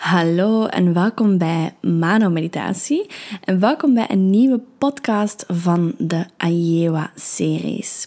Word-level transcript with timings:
Hallo 0.00 0.66
en 0.66 0.92
welkom 0.92 1.38
bij 1.38 1.74
Mano 1.80 2.30
Meditatie 2.30 3.06
en 3.44 3.60
welkom 3.60 3.94
bij 3.94 4.06
een 4.10 4.30
nieuwe 4.30 4.60
podcast 4.78 5.44
van 5.48 5.94
de 5.98 6.24
Ayewa-series. 6.36 8.06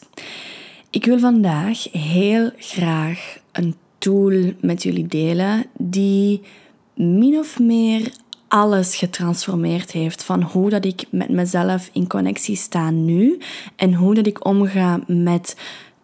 Ik 0.90 1.06
wil 1.06 1.20
vandaag 1.20 1.84
heel 1.92 2.52
graag 2.58 3.38
een 3.52 3.76
tool 3.98 4.54
met 4.62 4.84
jullie 4.84 5.08
delen 5.08 5.66
die 5.78 6.42
min 6.96 7.38
of 7.38 7.60
meer 7.60 8.12
alles 8.48 8.96
getransformeerd 8.96 9.92
heeft 9.92 10.24
van 10.24 10.42
hoe 10.42 10.70
dat 10.70 10.86
ik 10.86 11.06
met 11.10 11.30
mezelf 11.30 11.90
in 11.92 12.08
connectie 12.08 12.56
sta 12.56 12.90
nu 12.90 13.40
en 13.76 13.94
hoe 13.94 14.14
dat 14.14 14.28
ik 14.28 14.46
omga 14.46 15.00
met 15.08 15.56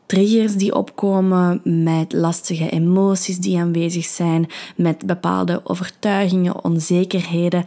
triggers 0.09 0.55
die 0.55 0.75
opkomen, 0.75 1.61
met 1.63 2.13
lastige 2.13 2.69
emoties 2.69 3.37
die 3.37 3.59
aanwezig 3.59 4.05
zijn, 4.05 4.47
met 4.75 5.05
bepaalde 5.05 5.61
overtuigingen, 5.63 6.63
onzekerheden. 6.63 7.65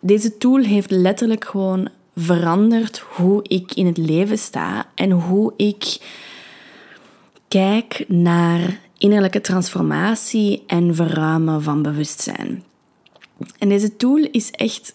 Deze 0.00 0.36
tool 0.36 0.62
heeft 0.62 0.90
letterlijk 0.90 1.44
gewoon 1.44 1.88
veranderd 2.16 2.98
hoe 2.98 3.40
ik 3.42 3.74
in 3.74 3.86
het 3.86 3.96
leven 3.96 4.38
sta 4.38 4.86
en 4.94 5.10
hoe 5.10 5.52
ik 5.56 6.00
kijk 7.48 8.04
naar 8.08 8.80
innerlijke 8.98 9.40
transformatie 9.40 10.62
en 10.66 10.94
verruimen 10.94 11.62
van 11.62 11.82
bewustzijn. 11.82 12.64
En 13.58 13.68
deze 13.68 13.96
tool 13.96 14.28
is 14.30 14.50
echt 14.50 14.94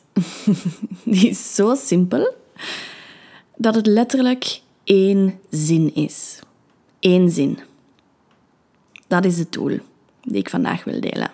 die 1.04 1.30
is 1.30 1.56
zo 1.56 1.76
simpel 1.76 2.34
dat 3.56 3.76
het 3.76 3.88
letterlijk 3.88 4.62
één 4.84 5.40
zin 5.50 5.96
is. 5.96 6.40
Eén 7.00 7.30
zin. 7.30 7.60
Dat 9.08 9.26
is 9.26 9.36
de 9.36 9.50
tool 9.50 9.80
die 10.22 10.38
ik 10.38 10.50
vandaag 10.50 10.84
wil 10.84 11.00
delen. 11.00 11.32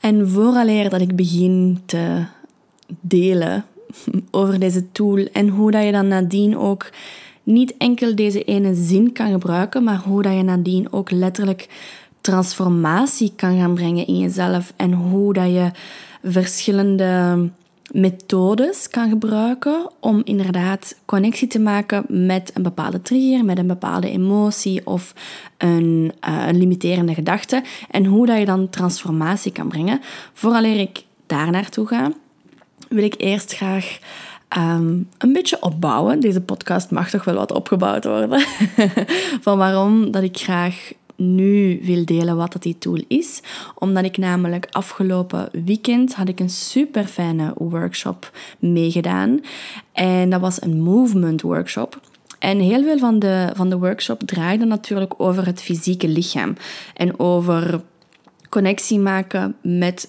En 0.00 0.28
vooraleer 0.28 0.90
dat 0.90 1.00
ik 1.00 1.16
begin 1.16 1.82
te 1.86 2.24
delen 3.00 3.64
over 4.30 4.60
deze 4.60 4.92
tool 4.92 5.26
en 5.32 5.48
hoe 5.48 5.70
dat 5.70 5.84
je 5.84 5.92
dan 5.92 6.08
nadien 6.08 6.58
ook 6.58 6.90
niet 7.42 7.76
enkel 7.76 8.14
deze 8.14 8.44
ene 8.44 8.74
zin 8.74 9.12
kan 9.12 9.30
gebruiken, 9.30 9.84
maar 9.84 9.98
hoe 9.98 10.22
dat 10.22 10.34
je 10.34 10.42
nadien 10.42 10.92
ook 10.92 11.10
letterlijk 11.10 11.68
transformatie 12.20 13.32
kan 13.36 13.58
gaan 13.58 13.74
brengen 13.74 14.06
in 14.06 14.18
jezelf 14.18 14.72
en 14.76 14.92
hoe 14.92 15.32
dat 15.32 15.46
je 15.46 15.70
verschillende 16.22 17.38
methodes 17.92 18.88
kan 18.88 19.08
gebruiken 19.08 19.90
om 20.00 20.20
inderdaad 20.24 20.96
connectie 21.04 21.48
te 21.48 21.58
maken 21.58 22.04
met 22.08 22.50
een 22.54 22.62
bepaalde 22.62 23.02
trigger, 23.02 23.44
met 23.44 23.58
een 23.58 23.66
bepaalde 23.66 24.10
emotie 24.10 24.86
of 24.86 25.14
een, 25.58 26.12
uh, 26.28 26.46
een 26.46 26.58
limiterende 26.58 27.14
gedachte 27.14 27.62
en 27.90 28.04
hoe 28.04 28.26
dat 28.26 28.38
je 28.38 28.44
dan 28.44 28.68
transformatie 28.68 29.52
kan 29.52 29.68
brengen. 29.68 30.00
Vooraleer 30.32 30.80
ik 30.80 31.04
daar 31.26 31.50
naartoe 31.50 31.86
ga, 31.86 32.12
wil 32.88 33.04
ik 33.04 33.14
eerst 33.16 33.52
graag 33.52 33.98
ehm, 34.48 34.98
een 35.18 35.32
beetje 35.32 35.62
opbouwen. 35.62 36.20
Deze 36.20 36.40
podcast 36.40 36.90
mag 36.90 37.10
toch 37.10 37.24
wel 37.24 37.34
wat 37.34 37.52
opgebouwd 37.52 38.04
worden. 38.04 38.40
Van 39.44 39.58
waarom 39.58 40.10
dat 40.10 40.22
ik 40.22 40.38
graag 40.38 40.92
nu 41.16 41.80
wil 41.82 42.04
delen 42.04 42.36
wat 42.36 42.52
dat 42.52 42.62
die 42.62 42.78
tool 42.78 43.02
is. 43.08 43.40
Omdat 43.74 44.04
ik 44.04 44.16
namelijk 44.16 44.66
afgelopen 44.70 45.48
weekend 45.64 46.14
had 46.14 46.28
ik 46.28 46.40
een 46.40 46.50
super 46.50 47.04
fijne 47.04 47.52
workshop 47.56 48.30
meegedaan. 48.58 49.40
En 49.92 50.30
dat 50.30 50.40
was 50.40 50.62
een 50.62 50.80
movement 50.80 51.42
workshop. 51.42 52.00
En 52.38 52.58
heel 52.58 52.82
veel 52.82 52.98
van 52.98 53.18
de, 53.18 53.50
van 53.54 53.70
de 53.70 53.78
workshop 53.78 54.22
draaide 54.22 54.64
natuurlijk 54.64 55.14
over 55.16 55.46
het 55.46 55.62
fysieke 55.62 56.08
lichaam. 56.08 56.56
En 56.94 57.18
over 57.18 57.80
connectie 58.48 58.98
maken 58.98 59.56
met 59.62 60.08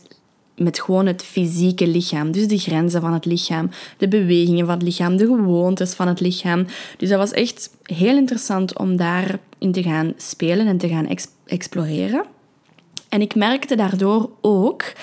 met 0.56 0.80
gewoon 0.80 1.06
het 1.06 1.24
fysieke 1.24 1.88
lichaam. 1.88 2.32
Dus 2.32 2.48
de 2.48 2.58
grenzen 2.58 3.02
van 3.02 3.14
het 3.14 3.26
lichaam, 3.26 3.70
de 3.98 4.08
bewegingen 4.08 4.66
van 4.66 4.76
het 4.76 4.84
lichaam, 4.84 5.18
de 5.18 5.26
gewoontes 5.26 5.94
van 5.94 6.08
het 6.08 6.20
lichaam. 6.20 6.66
Dus 6.98 7.10
dat 7.10 7.18
was 7.18 7.32
echt 7.32 7.70
heel 7.84 8.16
interessant 8.18 8.78
om 8.78 8.98
daarin 8.98 9.72
te 9.72 9.84
gaan 9.84 10.14
spelen 10.18 10.68
en 10.68 10.78
te 10.78 10.88
gaan 10.88 11.08
exploreren. 11.46 12.26
En 13.10 13.22
ik 13.22 13.36
merkte 13.36 13.76
daardoor 13.76 14.30
ook, 14.42 14.94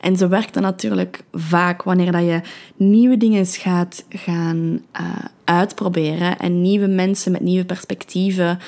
en 0.00 0.16
zo 0.16 0.28
werkt 0.28 0.54
dat 0.54 0.62
natuurlijk 0.62 1.22
vaak 1.32 1.82
wanneer 1.82 2.12
dat 2.12 2.22
je 2.22 2.40
nieuwe 2.76 3.16
dingen 3.16 3.46
gaat 3.46 4.04
gaan 4.08 4.82
uh, 5.00 5.18
uitproberen 5.44 6.38
en 6.38 6.60
nieuwe 6.60 6.86
mensen 6.86 7.32
met 7.32 7.40
nieuwe 7.40 7.64
perspectieven 7.64 8.58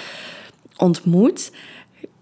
ontmoet, 0.77 1.53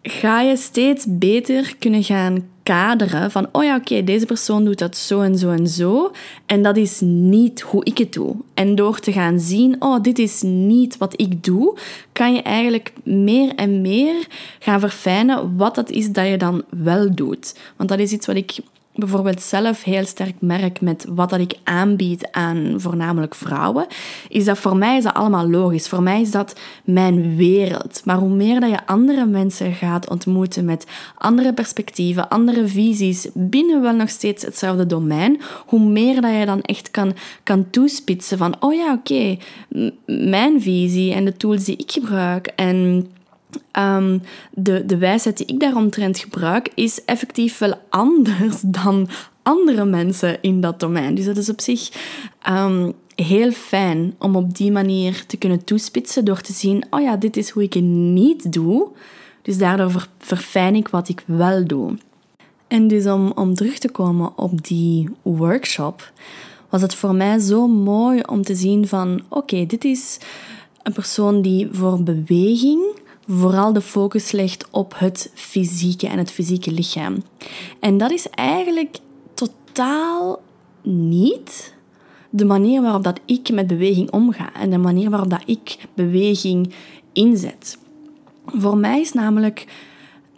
ga 0.03 0.41
je 0.41 0.57
steeds 0.57 1.07
beter 1.09 1.77
kunnen 1.79 2.03
gaan 2.03 2.49
kaderen 2.63 3.31
van, 3.31 3.49
oh 3.53 3.65
ja, 3.65 3.77
oké, 3.77 4.05
deze 4.05 4.27
persoon 4.27 4.65
doet 4.65 4.79
dat 4.79 4.97
zo 4.97 5.21
en 5.21 5.39
zo 5.39 5.51
en 5.51 5.69
zo. 5.69 6.13
En 6.47 6.63
dat 6.63 6.77
is 6.77 7.01
niet 7.05 7.61
hoe 7.61 7.85
ik 7.85 7.99
het 7.99 8.13
doe. 8.13 8.37
En 8.55 8.75
door 8.75 8.99
te 8.99 9.13
gaan 9.13 9.41
zien, 9.41 9.77
oh, 9.79 10.03
dit 10.03 10.19
is 10.19 10.43
niet 10.43 10.97
wat 10.97 11.21
ik 11.21 11.45
doe, 11.45 11.79
kan 12.13 12.35
je 12.35 12.43
eigenlijk 12.43 12.93
meer 13.03 13.55
en 13.55 13.81
meer 13.81 14.27
gaan 14.59 14.81
verfijnen 14.81 15.57
wat 15.57 15.75
dat 15.75 15.91
is 15.91 16.13
dat 16.13 16.27
je 16.27 16.37
dan 16.37 16.65
wel 16.69 17.15
doet. 17.15 17.59
Want 17.77 17.89
dat 17.89 17.99
is 17.99 18.13
iets 18.13 18.27
wat 18.27 18.37
ik 18.37 18.59
bijvoorbeeld 18.95 19.43
zelf 19.43 19.83
heel 19.83 20.05
sterk 20.05 20.35
merk 20.39 20.81
met 20.81 21.07
wat 21.09 21.31
dat 21.31 21.41
ik 21.41 21.55
aanbied 21.65 22.29
aan 22.31 22.75
voornamelijk 22.77 23.35
vrouwen, 23.35 23.87
is 24.29 24.45
dat 24.45 24.59
voor 24.59 24.77
mij 24.77 24.97
is 24.97 25.03
dat 25.03 25.15
allemaal 25.15 25.51
logisch. 25.51 25.89
Voor 25.89 26.03
mij 26.03 26.21
is 26.21 26.31
dat 26.31 26.61
mijn 26.85 27.37
wereld. 27.37 28.03
Maar 28.05 28.17
hoe 28.17 28.35
meer 28.35 28.61
dat 28.61 28.71
je 28.71 28.87
andere 28.87 29.27
mensen 29.27 29.73
gaat 29.73 30.11
ontmoeten 30.11 30.65
met 30.65 30.87
andere 31.19 31.53
perspectieven, 31.53 32.29
andere 32.29 32.67
visies, 32.67 33.29
binnen 33.35 33.83
wel 33.83 33.95
nog 33.95 34.09
steeds 34.09 34.45
hetzelfde 34.45 34.87
domein, 34.87 35.41
hoe 35.67 35.81
meer 35.81 36.21
dat 36.21 36.35
je 36.39 36.47
dan 36.47 36.61
echt 36.61 36.91
kan, 36.91 37.15
kan 37.43 37.71
toespitsen 37.71 38.39
van, 38.39 38.55
oh 38.61 38.75
ja, 38.75 38.93
oké, 38.93 39.37
mijn 40.07 40.61
visie 40.61 41.13
en 41.13 41.25
de 41.25 41.37
tools 41.37 41.65
die 41.65 41.77
ik 41.77 41.93
gebruik 41.93 42.47
en 42.47 43.07
Um, 43.79 44.23
de, 44.51 44.87
de 44.87 44.97
wijsheid 44.97 45.37
die 45.37 45.47
ik 45.47 45.61
daaromtrent 45.61 46.19
gebruik, 46.19 46.71
is 46.75 47.05
effectief 47.05 47.59
wel 47.59 47.75
anders 47.91 48.61
dan 48.61 49.09
andere 49.43 49.85
mensen 49.85 50.43
in 50.43 50.61
dat 50.61 50.81
domein. 50.81 51.15
Dus 51.15 51.25
dat 51.25 51.37
is 51.37 51.49
op 51.49 51.61
zich 51.61 51.91
um, 52.49 52.93
heel 53.15 53.51
fijn 53.51 54.15
om 54.19 54.37
op 54.37 54.57
die 54.57 54.73
manier 54.73 55.27
te 55.27 55.37
kunnen 55.37 55.65
toespitsen 55.65 56.25
door 56.25 56.41
te 56.41 56.53
zien, 56.53 56.85
oh 56.91 57.01
ja, 57.01 57.17
dit 57.17 57.37
is 57.37 57.51
hoe 57.51 57.63
ik 57.63 57.73
het 57.73 57.85
niet 57.85 58.53
doe. 58.53 58.89
Dus 59.43 59.59
daardoor 59.59 60.09
verfijn 60.19 60.75
ik 60.75 60.89
wat 60.89 61.09
ik 61.09 61.23
wel 61.27 61.67
doe. 61.67 61.97
En 62.69 62.89
dus 62.89 63.07
om, 63.07 63.33
om 63.35 63.55
terug 63.55 63.79
te 63.79 63.91
komen 63.91 64.39
op 64.39 64.65
die 64.65 65.09
workshop, 65.23 66.13
was 66.69 66.83
het 66.83 66.95
voor 66.95 67.15
mij 67.15 67.39
zo 67.39 67.67
mooi 67.69 68.21
om 68.21 68.43
te 68.43 68.55
zien 68.55 68.89
van, 68.89 69.23
oké, 69.29 69.67
dit 69.67 69.85
is 69.85 70.19
een 70.83 70.93
persoon 70.93 71.43
die 71.43 71.69
voor 71.73 72.03
beweging 72.03 72.81
vooral 73.27 73.73
de 73.73 73.81
focus 73.81 74.33
legt 74.33 74.69
op 74.71 74.95
het 74.97 75.31
fysieke 75.35 76.09
en 76.09 76.19
het 76.19 76.31
fysieke 76.31 76.73
lichaam. 76.73 77.23
En 77.81 77.99
dat 77.99 78.11
is 78.11 78.29
eigenlijk 78.31 78.99
totaal 79.35 80.43
niet 80.83 81.75
de 82.31 82.45
manier 82.45 82.83
waarop 82.83 83.03
dat 83.03 83.21
ik 83.25 83.51
met 83.53 83.67
beweging 83.67 84.11
omga 84.11 84.53
en 84.55 84.71
de 84.71 84.79
manier 84.79 85.11
waarop 85.11 85.31
dat 85.31 85.43
ik 85.47 85.77
beweging 85.95 86.75
inzet. 87.13 87.79
Voor 88.47 88.77
mij 88.77 89.01
is 89.01 89.13
namelijk 89.13 89.67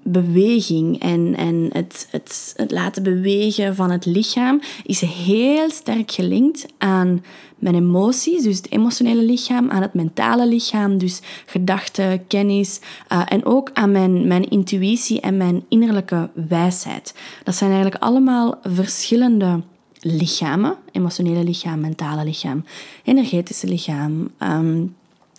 beweging 0.05 1.01
en, 1.01 1.35
en 1.37 1.69
het, 1.73 2.09
het, 2.11 2.53
het 2.57 2.71
laten 2.71 3.03
bewegen 3.03 3.75
van 3.75 3.91
het 3.91 4.07
lichaam 4.07 4.61
is 4.83 5.01
heel 5.01 5.71
sterk 5.71 6.11
gelinkt 6.11 6.67
aan 6.79 7.23
mijn 7.59 7.75
emoties, 7.75 8.43
dus 8.43 8.57
het 8.57 8.71
emotionele 8.71 9.23
lichaam, 9.23 9.71
aan 9.71 9.83
het 9.83 9.95
mentale 9.95 10.49
lichaam, 10.49 10.99
dus 10.99 11.21
gedachten, 11.47 12.27
kennis 12.27 12.81
uh, 13.13 13.23
en 13.29 13.45
ook 13.45 13.71
aan 13.73 13.93
mijn, 13.93 14.27
mijn 14.27 14.49
intuïtie 14.49 15.21
en 15.21 15.37
mijn 15.37 15.65
innerlijke 15.69 16.31
wijsheid. 16.49 17.15
Dat 17.45 17.55
zijn 17.55 17.71
eigenlijk 17.71 18.03
allemaal 18.03 18.59
verschillende 18.63 19.61
lichamen, 20.01 20.77
emotionele 20.93 21.45
lichaam, 21.45 21.81
mentale 21.81 22.25
lichaam, 22.25 22.65
energetische 23.05 23.67
lichaam, 23.67 24.31
um, 24.39 24.95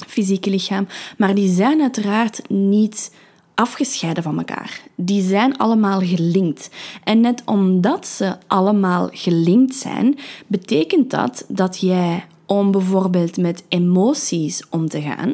fysieke 0.08 0.50
lichaam, 0.50 0.88
maar 1.18 1.36
die 1.36 1.54
zijn 1.54 1.82
uiteraard 1.82 2.50
niet 2.50 3.12
afgescheiden 3.56 4.24
van 4.24 4.38
elkaar. 4.38 4.82
Die 4.96 5.22
zijn 5.22 5.58
allemaal 5.58 6.00
gelinkt. 6.00 6.70
En 7.04 7.22
net 7.22 7.42
omdat 7.46 8.08
ze 8.08 8.36
allemaal 8.48 9.10
gelinkt 9.12 9.76
zijn, 9.76 10.18
betekent 10.48 11.10
dat 11.10 11.46
dat 11.48 11.80
jij 11.80 12.26
om 12.46 12.72
bijvoorbeeld 12.72 13.38
met 13.38 13.64
emoties 13.68 14.64
om 14.70 14.88
te 14.90 15.02
gaan, 15.02 15.34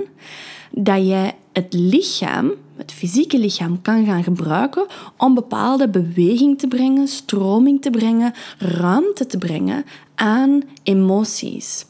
dat 0.71 1.07
jij 1.07 1.35
het 1.53 1.73
lichaam, 1.73 2.51
het 2.77 2.91
fysieke 2.91 3.39
lichaam, 3.39 3.81
kan 3.81 4.05
gaan 4.05 4.23
gebruiken 4.23 4.85
om 5.17 5.33
bepaalde 5.33 5.89
beweging 5.89 6.59
te 6.59 6.67
brengen, 6.67 7.07
stroming 7.07 7.81
te 7.81 7.89
brengen, 7.89 8.33
ruimte 8.57 9.25
te 9.25 9.37
brengen 9.37 9.85
aan 10.15 10.61
emoties. 10.83 11.85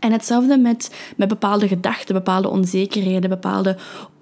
En 0.00 0.12
hetzelfde 0.12 0.58
met, 0.58 0.94
met 1.16 1.28
bepaalde 1.28 1.68
gedachten, 1.68 2.14
bepaalde 2.14 2.48
onzekerheden, 2.48 3.30
bepaalde 3.30 3.76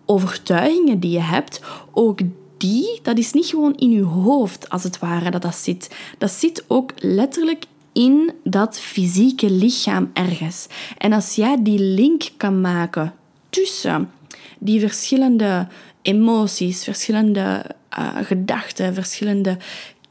overtuigingen 0.07 1.01
die 1.01 1.11
je 1.11 1.21
hebt, 1.21 1.61
ook 1.93 2.19
die, 2.57 3.01
dat 3.03 3.19
is 3.19 3.33
niet 3.33 3.47
gewoon 3.47 3.75
in 3.75 3.91
je 3.91 4.03
hoofd, 4.03 4.69
als 4.69 4.83
het 4.83 4.99
ware, 4.99 5.31
dat 5.31 5.43
dat 5.43 5.55
zit. 5.55 5.97
Dat 6.19 6.31
zit 6.31 6.65
ook 6.67 6.93
letterlijk 6.97 7.65
in 7.93 8.33
dat 8.45 8.81
fysieke 8.81 9.51
lichaam 9.51 10.11
ergens. 10.13 10.67
En 10.99 11.13
als 11.13 11.35
jij 11.35 11.63
die 11.63 11.79
link 11.79 12.23
kan 12.37 12.61
maken 12.61 13.15
tussen 13.51 14.11
die 14.59 14.81
verschillende 14.81 15.69
emoties, 16.03 16.85
verschillende 16.85 17.65
uh, 17.99 18.17
gedachten, 18.23 18.95
verschillende 18.95 19.57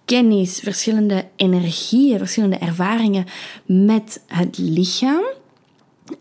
kennis, 0.06 0.60
verschillende 0.60 1.26
energieën, 1.36 2.18
verschillende 2.18 2.58
ervaringen 2.58 3.26
met 3.66 4.22
het 4.28 4.58
lichaam, 4.58 5.24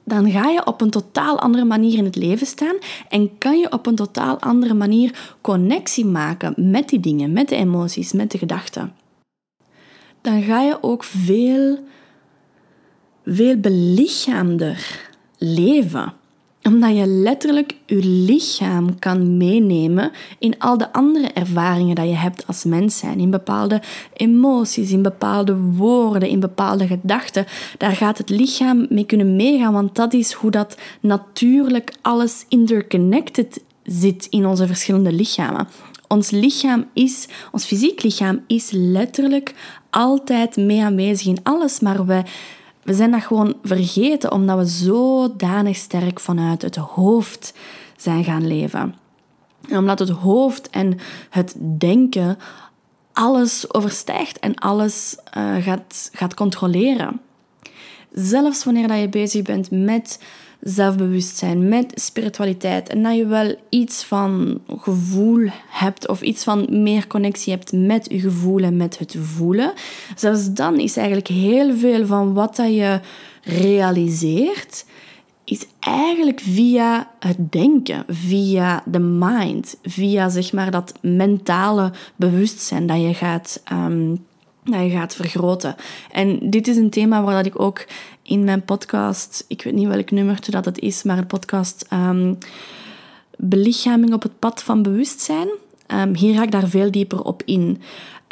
dan 0.04 0.30
ga 0.30 0.48
je 0.48 0.66
op 0.66 0.80
een 0.80 0.90
totaal 0.90 1.38
andere 1.38 1.64
manier 1.64 1.98
in 1.98 2.04
het 2.04 2.16
leven 2.16 2.46
staan 2.46 2.76
en 3.08 3.38
kan 3.38 3.58
je 3.58 3.72
op 3.72 3.86
een 3.86 3.94
totaal 3.94 4.40
andere 4.40 4.74
manier 4.74 5.36
connectie 5.40 6.04
maken 6.04 6.54
met 6.56 6.88
die 6.88 7.00
dingen, 7.00 7.32
met 7.32 7.48
de 7.48 7.56
emoties, 7.56 8.12
met 8.12 8.30
de 8.30 8.38
gedachten. 8.38 8.94
Dan 10.20 10.42
ga 10.42 10.60
je 10.60 10.78
ook 10.80 11.04
veel, 11.04 11.78
veel 13.24 13.56
belichaamder 13.56 15.08
leven 15.38 16.12
omdat 16.64 16.96
je 16.96 17.06
letterlijk 17.06 17.76
je 17.86 18.04
lichaam 18.04 18.98
kan 18.98 19.36
meenemen 19.36 20.10
in 20.38 20.58
al 20.58 20.78
de 20.78 20.92
andere 20.92 21.26
ervaringen 21.26 21.94
die 21.94 22.04
je 22.04 22.14
hebt 22.14 22.46
als 22.46 22.64
mens 22.64 22.98
zijn. 22.98 23.18
In 23.18 23.30
bepaalde 23.30 23.82
emoties, 24.12 24.90
in 24.90 25.02
bepaalde 25.02 25.56
woorden, 25.56 26.28
in 26.28 26.40
bepaalde 26.40 26.86
gedachten. 26.86 27.46
Daar 27.78 27.92
gaat 27.92 28.18
het 28.18 28.28
lichaam 28.28 28.86
mee 28.88 29.06
kunnen 29.06 29.36
meegaan, 29.36 29.72
want 29.72 29.94
dat 29.94 30.12
is 30.12 30.32
hoe 30.32 30.50
dat 30.50 30.76
natuurlijk 31.00 31.92
alles 32.02 32.44
interconnected 32.48 33.62
zit 33.82 34.26
in 34.30 34.46
onze 34.46 34.66
verschillende 34.66 35.12
lichamen. 35.12 35.68
Ons 36.08 36.30
lichaam 36.30 36.86
is, 36.92 37.28
ons 37.52 37.64
fysiek 37.64 38.02
lichaam 38.02 38.44
is 38.46 38.70
letterlijk 38.70 39.54
altijd 39.90 40.56
mee 40.56 40.82
aanwezig 40.82 41.26
in 41.26 41.38
alles, 41.42 41.80
maar 41.80 42.06
we 42.06 42.22
we 42.84 42.94
zijn 42.94 43.10
dat 43.10 43.22
gewoon 43.22 43.54
vergeten 43.62 44.32
omdat 44.32 44.58
we 44.58 44.66
zodanig 44.66 45.76
sterk 45.76 46.20
vanuit 46.20 46.62
het 46.62 46.76
hoofd 46.76 47.54
zijn 47.96 48.24
gaan 48.24 48.46
leven. 48.46 48.94
En 49.68 49.78
omdat 49.78 49.98
het 49.98 50.08
hoofd 50.08 50.70
en 50.70 50.98
het 51.30 51.54
denken 51.78 52.38
alles 53.12 53.74
overstijgt 53.74 54.38
en 54.38 54.54
alles 54.54 55.16
uh, 55.36 55.56
gaat, 55.56 56.10
gaat 56.12 56.34
controleren. 56.34 57.20
Zelfs 58.12 58.64
wanneer 58.64 58.88
dat 58.88 58.98
je 58.98 59.08
bezig 59.08 59.42
bent 59.42 59.70
met 59.70 60.18
zelfbewustzijn, 60.64 61.68
met 61.68 61.92
spiritualiteit 61.94 62.88
en 62.88 63.02
dat 63.02 63.16
je 63.16 63.26
wel 63.26 63.54
iets 63.68 64.04
van 64.04 64.60
gevoel 64.78 65.48
hebt 65.68 66.08
of 66.08 66.22
iets 66.22 66.44
van 66.44 66.82
meer 66.82 67.06
connectie 67.06 67.52
hebt 67.52 67.72
met 67.72 68.06
je 68.10 68.20
gevoel 68.20 68.62
en 68.62 68.76
met 68.76 68.98
het 68.98 69.16
voelen, 69.20 69.72
zelfs 70.16 70.52
dan 70.52 70.78
is 70.78 70.96
eigenlijk 70.96 71.28
heel 71.28 71.76
veel 71.76 72.06
van 72.06 72.34
wat 72.34 72.56
dat 72.56 72.74
je 72.74 73.00
realiseert, 73.42 74.84
is 75.44 75.66
eigenlijk 75.80 76.40
via 76.40 77.10
het 77.18 77.52
denken, 77.52 78.04
via 78.08 78.82
de 78.86 78.98
mind, 78.98 79.76
via 79.82 80.28
zeg 80.28 80.52
maar 80.52 80.70
dat 80.70 80.94
mentale 81.00 81.92
bewustzijn 82.16 82.86
dat 82.86 83.00
je 83.00 83.14
gaat 83.14 83.62
um, 83.72 84.24
dat 84.64 84.82
je 84.82 84.90
gaat 84.90 85.14
vergroten. 85.14 85.74
En 86.10 86.50
dit 86.50 86.68
is 86.68 86.76
een 86.76 86.90
thema 86.90 87.22
waar 87.22 87.34
dat 87.34 87.46
ik 87.46 87.60
ook 87.60 87.84
in 88.24 88.44
mijn 88.44 88.64
podcast, 88.64 89.44
ik 89.48 89.62
weet 89.62 89.74
niet 89.74 89.88
welk 89.88 90.10
nummer 90.10 90.50
dat 90.50 90.64
het 90.64 90.78
is, 90.78 91.02
maar 91.02 91.18
een 91.18 91.26
podcast 91.26 91.86
um, 91.92 92.38
Belichaming 93.36 94.12
op 94.12 94.22
het 94.22 94.38
pad 94.38 94.62
van 94.62 94.82
bewustzijn. 94.82 95.48
Um, 95.88 96.14
hier 96.14 96.34
ga 96.34 96.42
ik 96.42 96.50
daar 96.50 96.68
veel 96.68 96.90
dieper 96.90 97.22
op 97.22 97.42
in. 97.44 97.82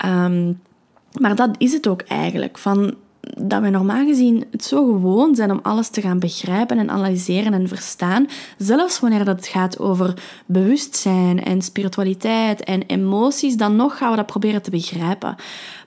Um, 0.04 0.60
maar 1.20 1.36
dat 1.36 1.50
is 1.58 1.72
het 1.72 1.88
ook 1.88 2.02
eigenlijk. 2.02 2.58
Van 2.58 2.94
dat 3.38 3.62
we 3.62 3.68
normaal 3.68 4.06
gezien 4.06 4.44
het 4.50 4.64
zo 4.64 4.84
gewoon 4.84 5.34
zijn 5.34 5.50
om 5.50 5.60
alles 5.62 5.88
te 5.88 6.00
gaan 6.00 6.18
begrijpen 6.18 6.78
en 6.78 6.90
analyseren 6.90 7.52
en 7.52 7.68
verstaan, 7.68 8.26
zelfs 8.58 9.00
wanneer 9.00 9.24
dat 9.24 9.46
gaat 9.46 9.78
over 9.78 10.22
bewustzijn 10.46 11.44
en 11.44 11.62
spiritualiteit 11.62 12.64
en 12.64 12.82
emoties, 12.82 13.56
dan 13.56 13.76
nog 13.76 13.96
gaan 13.96 14.10
we 14.10 14.16
dat 14.16 14.26
proberen 14.26 14.62
te 14.62 14.70
begrijpen. 14.70 15.36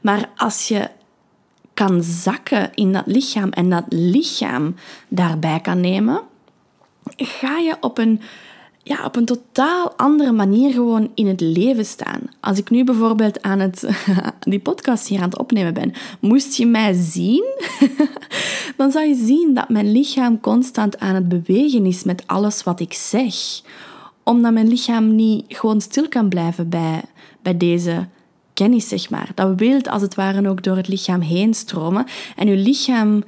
Maar 0.01 0.29
als 0.35 0.67
je 0.67 0.89
kan 1.75 2.04
zakken 2.04 2.69
in 2.74 2.94
dat 2.94 3.04
lichaam 3.06 3.50
en 3.50 3.69
dat 3.69 3.83
lichaam 3.89 4.75
daarbij 5.07 5.60
kan 5.60 5.80
nemen, 5.80 6.22
ga 7.16 7.57
je 7.57 7.77
op 7.81 7.98
een 7.98 8.22
ja, 8.88 9.06
op 9.06 9.16
een 9.16 9.25
totaal 9.25 9.94
andere 9.95 10.31
manier 10.31 10.72
gewoon 10.72 11.12
in 11.13 11.27
het 11.27 11.42
leven 11.42 11.86
staan. 11.86 12.22
Als 12.39 12.57
ik 12.57 12.69
nu 12.69 12.83
bijvoorbeeld 12.83 13.42
aan 13.42 13.60
het, 13.60 13.89
die 14.39 14.60
podcast 14.60 15.07
hier 15.07 15.19
aan 15.19 15.30
het 15.30 15.38
opnemen 15.38 15.74
ben, 15.74 15.94
moest 16.19 16.56
je 16.56 16.66
mij 16.66 16.94
zien, 16.94 17.45
dan 18.77 18.92
zou 18.92 19.06
je 19.07 19.16
zien 19.16 19.54
dat 19.54 19.69
mijn 19.69 19.92
lichaam 19.92 20.39
constant 20.39 21.00
aan 21.00 21.16
het 21.16 21.30
bewegen 21.30 21.86
is 21.86 22.04
met 22.04 22.24
alles 22.25 22.63
wat 22.63 22.80
ik 22.80 22.94
zeg. 22.94 23.36
Omdat 24.24 24.54
mijn 24.54 24.68
lichaam 24.68 25.16
niet 25.16 25.45
gewoon 25.48 25.81
stil 25.81 26.07
kan 26.07 26.30
blijven 26.30 26.69
bij, 26.69 27.01
bij 27.42 27.57
deze 27.57 28.07
kennis, 28.55 28.87
zeg 28.87 29.09
maar. 29.09 29.31
Dat 29.35 29.59
wil 29.59 29.81
als 29.81 30.01
het 30.01 30.15
ware 30.15 30.49
ook 30.49 30.63
door 30.63 30.75
het 30.75 30.87
lichaam 30.87 31.21
heen 31.21 31.53
stromen. 31.53 32.05
En 32.35 32.47
uw 32.47 32.63
lichaam, 32.63 33.23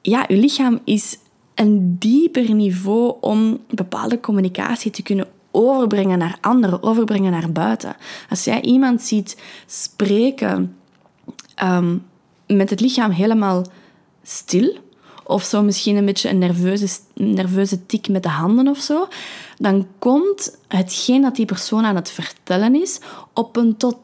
ja, 0.00 0.24
uw 0.28 0.40
lichaam 0.40 0.80
is 0.84 1.18
een 1.54 1.96
dieper 1.98 2.54
niveau 2.54 3.14
om 3.20 3.60
bepaalde 3.68 4.20
communicatie 4.20 4.90
te 4.90 5.02
kunnen 5.02 5.26
overbrengen 5.50 6.18
naar 6.18 6.38
anderen, 6.40 6.82
overbrengen 6.82 7.30
naar 7.30 7.52
buiten. 7.52 7.96
Als 8.30 8.44
jij 8.44 8.60
iemand 8.60 9.02
ziet 9.02 9.42
spreken 9.66 10.76
um, 11.62 12.04
met 12.46 12.70
het 12.70 12.80
lichaam 12.80 13.10
helemaal 13.10 13.64
stil, 14.22 14.76
of 15.24 15.42
zo 15.42 15.62
misschien 15.62 15.96
een 15.96 16.04
beetje 16.04 16.28
een 16.28 16.38
nerveuze, 16.38 16.98
nerveuze 17.14 17.86
tik 17.86 18.08
met 18.08 18.22
de 18.22 18.28
handen 18.28 18.68
of 18.68 18.78
zo, 18.78 19.08
dan 19.58 19.86
komt 19.98 20.58
hetgeen 20.68 21.22
dat 21.22 21.36
die 21.36 21.46
persoon 21.46 21.84
aan 21.84 21.96
het 21.96 22.10
vertellen 22.10 22.74
is 22.74 23.00
op 23.32 23.56
een 23.56 23.76
totaal 23.76 24.02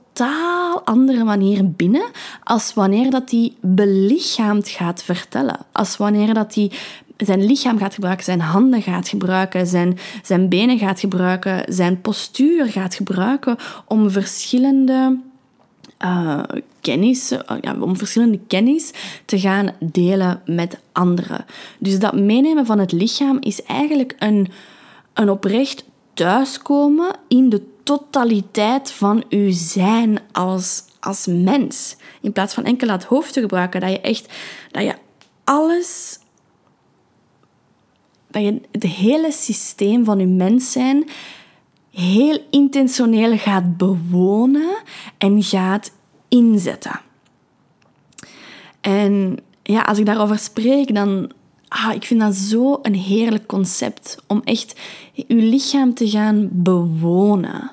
andere 0.84 1.24
manier 1.24 1.70
binnen 1.70 2.10
als 2.44 2.74
wanneer 2.74 3.10
dat 3.10 3.28
die 3.28 3.56
belichaamd 3.60 4.68
gaat 4.68 5.02
vertellen. 5.02 5.58
Als 5.72 5.96
wanneer 5.96 6.34
dat 6.34 6.52
die 6.52 6.72
zijn 7.16 7.44
lichaam 7.44 7.78
gaat 7.78 7.94
gebruiken, 7.94 8.24
zijn 8.24 8.40
handen 8.40 8.82
gaat 8.82 9.08
gebruiken, 9.08 9.66
zijn, 9.66 9.98
zijn 10.22 10.48
benen 10.48 10.78
gaat 10.78 11.00
gebruiken, 11.00 11.72
zijn 11.72 12.00
postuur 12.00 12.66
gaat 12.66 12.94
gebruiken 12.94 13.56
om 13.86 14.10
verschillende 14.10 15.18
uh, 16.04 16.42
kennis, 16.80 17.32
uh, 17.32 17.38
ja, 17.60 17.76
om 17.80 17.96
verschillende 17.96 18.40
kennis 18.46 18.92
te 19.24 19.40
gaan 19.40 19.70
delen 19.80 20.42
met 20.46 20.78
anderen. 20.92 21.44
Dus 21.78 21.98
dat 21.98 22.14
meenemen 22.14 22.66
van 22.66 22.78
het 22.78 22.92
lichaam 22.92 23.36
is 23.40 23.62
eigenlijk 23.62 24.16
een, 24.18 24.48
een 25.14 25.30
oprecht 25.30 25.84
thuiskomen 26.14 27.16
in 27.28 27.48
de 27.48 27.62
totaliteit 27.82 28.92
van 28.92 29.24
uw 29.28 29.50
zijn 29.52 30.18
als, 30.32 30.84
als 31.00 31.26
mens. 31.26 31.96
In 32.20 32.32
plaats 32.32 32.54
van 32.54 32.64
enkel 32.64 32.88
het 32.88 33.04
hoofd 33.04 33.32
te 33.32 33.40
gebruiken, 33.40 33.80
dat 33.80 33.90
je 33.90 34.00
echt 34.00 34.32
dat 34.70 34.82
je 34.82 34.94
alles 35.44 36.18
dat 38.30 38.42
je 38.42 38.60
het 38.72 38.82
hele 38.82 39.32
systeem 39.32 40.04
van 40.04 40.18
je 40.18 40.26
mens 40.26 40.72
zijn 40.72 41.08
heel 41.90 42.38
intentioneel 42.50 43.38
gaat 43.38 43.76
bewonen 43.76 44.76
en 45.18 45.42
gaat 45.42 45.92
inzetten. 46.28 47.00
En 48.80 49.38
ja, 49.62 49.80
als 49.80 49.98
ik 49.98 50.06
daarover 50.06 50.38
spreek, 50.38 50.94
dan 50.94 51.32
ah, 51.70 51.94
ik 51.94 52.04
vind 52.04 52.20
dat 52.20 52.34
zo 52.34 52.78
een 52.82 52.94
heerlijk 52.94 53.46
concept 53.46 54.16
om 54.26 54.40
echt 54.44 54.80
je 55.12 55.34
lichaam 55.34 55.94
te 55.94 56.10
gaan 56.10 56.48
bewonen. 56.52 57.70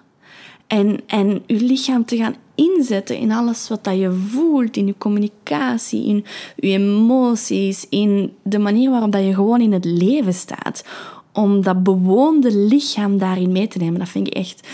En, 0.67 0.99
en 1.07 1.43
je 1.45 1.61
lichaam 1.61 2.05
te 2.05 2.17
gaan 2.17 2.35
inzetten 2.55 3.17
in 3.17 3.31
alles 3.31 3.67
wat 3.67 3.83
dat 3.83 3.97
je 3.97 4.11
voelt, 4.11 4.77
in 4.77 4.87
je 4.87 4.97
communicatie, 4.97 6.05
in 6.05 6.25
je 6.55 6.77
emoties, 6.77 7.85
in 7.89 8.33
de 8.43 8.59
manier 8.59 8.89
waarop 8.89 9.11
dat 9.11 9.25
je 9.25 9.33
gewoon 9.33 9.61
in 9.61 9.71
het 9.71 9.85
leven 9.85 10.33
staat. 10.33 10.85
Om 11.33 11.61
dat 11.61 11.83
bewoonde 11.83 12.55
lichaam 12.55 13.17
daarin 13.17 13.51
mee 13.51 13.67
te 13.67 13.77
nemen, 13.77 13.99
dat 13.99 14.09
vind 14.09 14.27
ik 14.27 14.33
echt 14.33 14.67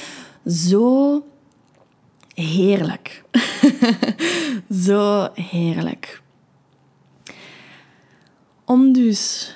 zo 0.47 1.21
heerlijk. 2.33 3.23
zo 4.85 5.27
heerlijk. 5.33 6.22
Om 8.73 8.93
dus 8.93 9.55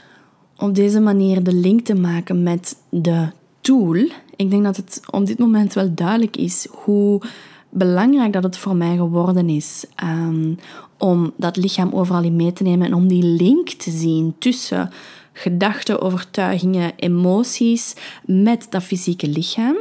op 0.58 0.76
deze 0.76 1.00
manier 1.00 1.44
de 1.44 1.54
link 1.54 1.82
te 1.86 1.96
maken 1.96 2.44
met 2.44 2.78
de 2.90 3.28
tool. 3.62 3.96
Ik 4.36 4.50
denk 4.50 4.64
dat 4.64 4.76
het 4.78 5.02
op 5.12 5.26
dit 5.26 5.40
moment 5.40 5.74
wel 5.74 5.94
duidelijk 5.94 6.38
is 6.38 6.68
hoe 6.72 7.22
belangrijk 7.70 8.34
dat 8.34 8.44
het 8.44 8.58
voor 8.58 8.76
mij 8.76 8.96
geworden 8.96 9.50
is 9.50 9.86
um, 10.04 10.58
om 10.98 11.34
dat 11.38 11.58
lichaam 11.58 11.92
overal 11.94 12.24
in 12.24 12.36
mee 12.36 12.54
te 12.54 12.64
nemen 12.64 12.88
en 12.88 12.94
om 12.94 13.08
die 13.08 13.24
link 13.24 13.70
te 13.70 13.92
zien 13.92 14.36
tussen 14.40 14.90
gedachten, 15.34 16.02
overtuigingen, 16.02 16.94
emoties 16.96 17.96
met 18.26 18.68
dat 18.70 18.84
fysieke 18.84 19.28
lichaam. 19.28 19.78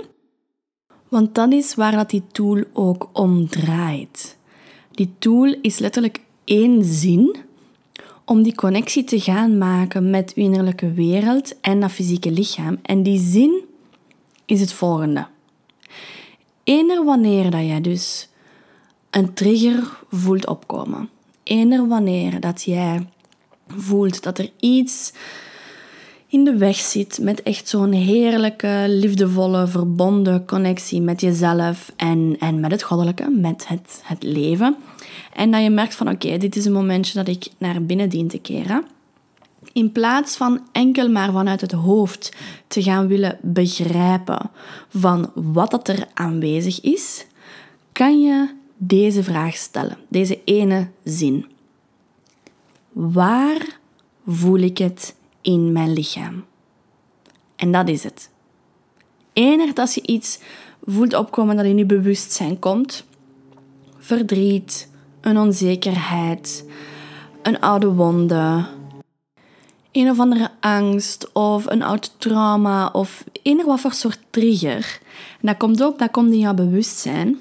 Want 1.09 1.35
dat 1.35 1.53
is 1.53 1.75
waar 1.75 1.93
dat 1.93 2.11
die 2.11 2.23
tool 2.33 2.65
ook 2.73 3.09
om 3.13 3.49
draait. 3.49 4.39
Die 4.91 5.15
tool 5.19 5.55
is 5.61 5.79
letterlijk 5.79 6.21
één 6.45 6.85
zin 6.85 7.45
om 8.27 8.43
die 8.43 8.55
connectie 8.55 9.05
te 9.05 9.21
gaan 9.21 9.59
maken 9.59 10.11
met 10.11 10.33
uw 10.35 10.43
innerlijke 10.43 10.93
wereld 10.93 11.61
en 11.61 11.81
dat 11.81 11.93
fysieke 11.93 12.31
lichaam. 12.31 12.79
En 12.83 13.03
die 13.03 13.21
zin 13.21 13.65
is 14.45 14.61
het 14.61 14.73
volgende. 14.73 15.27
Eender 16.65 17.05
wanneer 17.05 17.51
dat 17.51 17.61
jij 17.61 17.81
dus 17.81 18.29
een 19.11 19.35
trigger 19.35 19.99
voelt 20.11 20.47
opkomen, 20.47 21.09
eender 21.43 21.87
wanneer 21.87 22.41
dat 22.41 22.63
jij 22.63 23.07
voelt 23.69 24.23
dat 24.23 24.39
er 24.39 24.51
iets 24.61 25.13
in 26.27 26.45
de 26.45 26.57
weg 26.57 26.77
zit 26.77 27.19
met 27.23 27.43
echt 27.43 27.69
zo'n 27.69 27.93
heerlijke, 27.93 28.85
liefdevolle, 28.89 29.67
verbonden 29.67 30.47
connectie 30.47 31.01
met 31.01 31.21
jezelf 31.21 31.93
en, 31.97 32.37
en 32.39 32.61
met 32.61 32.71
het 32.71 32.83
goddelijke, 32.83 33.31
met 33.31 33.69
het, 33.69 34.01
het 34.05 34.23
leven. 34.23 34.77
En 35.33 35.51
dat 35.51 35.63
je 35.63 35.71
merkt 35.71 35.95
van 35.95 36.09
oké, 36.09 36.39
dit 36.39 36.57
is 36.57 36.65
een 36.65 36.73
momentje 36.73 37.15
dat 37.15 37.29
ik 37.29 37.47
naar 37.59 37.83
binnen 37.83 38.09
dien 38.09 38.29
te 38.29 38.39
keren. 38.39 38.85
In 39.73 39.93
plaats 39.93 40.37
van 40.37 40.61
enkel 40.73 41.09
maar 41.09 41.33
vanuit 41.33 41.61
het 41.61 41.73
hoofd 41.73 42.37
te 42.67 42.83
gaan 42.83 43.07
willen 43.07 43.39
begrijpen 43.43 44.51
van 44.89 45.31
wat 45.35 45.71
dat 45.71 45.89
er 45.89 46.07
aanwezig 46.15 46.81
is, 46.81 47.27
kan 47.93 48.21
je 48.21 48.55
deze 48.77 49.23
vraag 49.23 49.57
stellen, 49.57 49.97
deze 50.09 50.41
ene 50.45 50.89
zin. 51.05 51.47
Waar 52.93 53.79
voel 54.27 54.59
ik 54.59 54.79
het 54.79 55.15
in 55.41 55.73
mijn 55.73 55.93
lichaam? 55.93 56.45
En 57.57 57.73
dat 57.73 57.89
is 57.89 58.05
het. 58.05 58.31
Ener 59.33 59.75
als 59.75 59.95
je 59.95 60.07
iets 60.07 60.39
voelt 60.85 61.15
opkomen 61.15 61.57
dat 61.57 61.65
in 61.65 61.77
je 61.79 61.87
bewustzijn 61.87 62.59
komt, 62.59 63.05
verdriet, 63.99 64.89
een 65.27 65.39
onzekerheid, 65.39 66.65
een 67.43 67.61
oude 67.61 67.93
wonde, 67.93 68.67
een 69.93 70.11
of 70.11 70.19
andere 70.19 70.51
angst 70.61 71.33
of 71.33 71.67
een 71.67 71.83
oud 71.83 72.15
trauma 72.19 72.89
of 72.93 73.25
of 73.65 73.83
wat 73.83 73.95
soort 73.97 74.19
trigger. 74.31 75.01
En 75.41 75.47
dat 75.47 75.57
komt 75.57 75.81
op, 75.81 75.99
dat 75.99 76.11
komt 76.11 76.33
in 76.33 76.39
jouw 76.39 76.55
bewustzijn. 76.55 77.39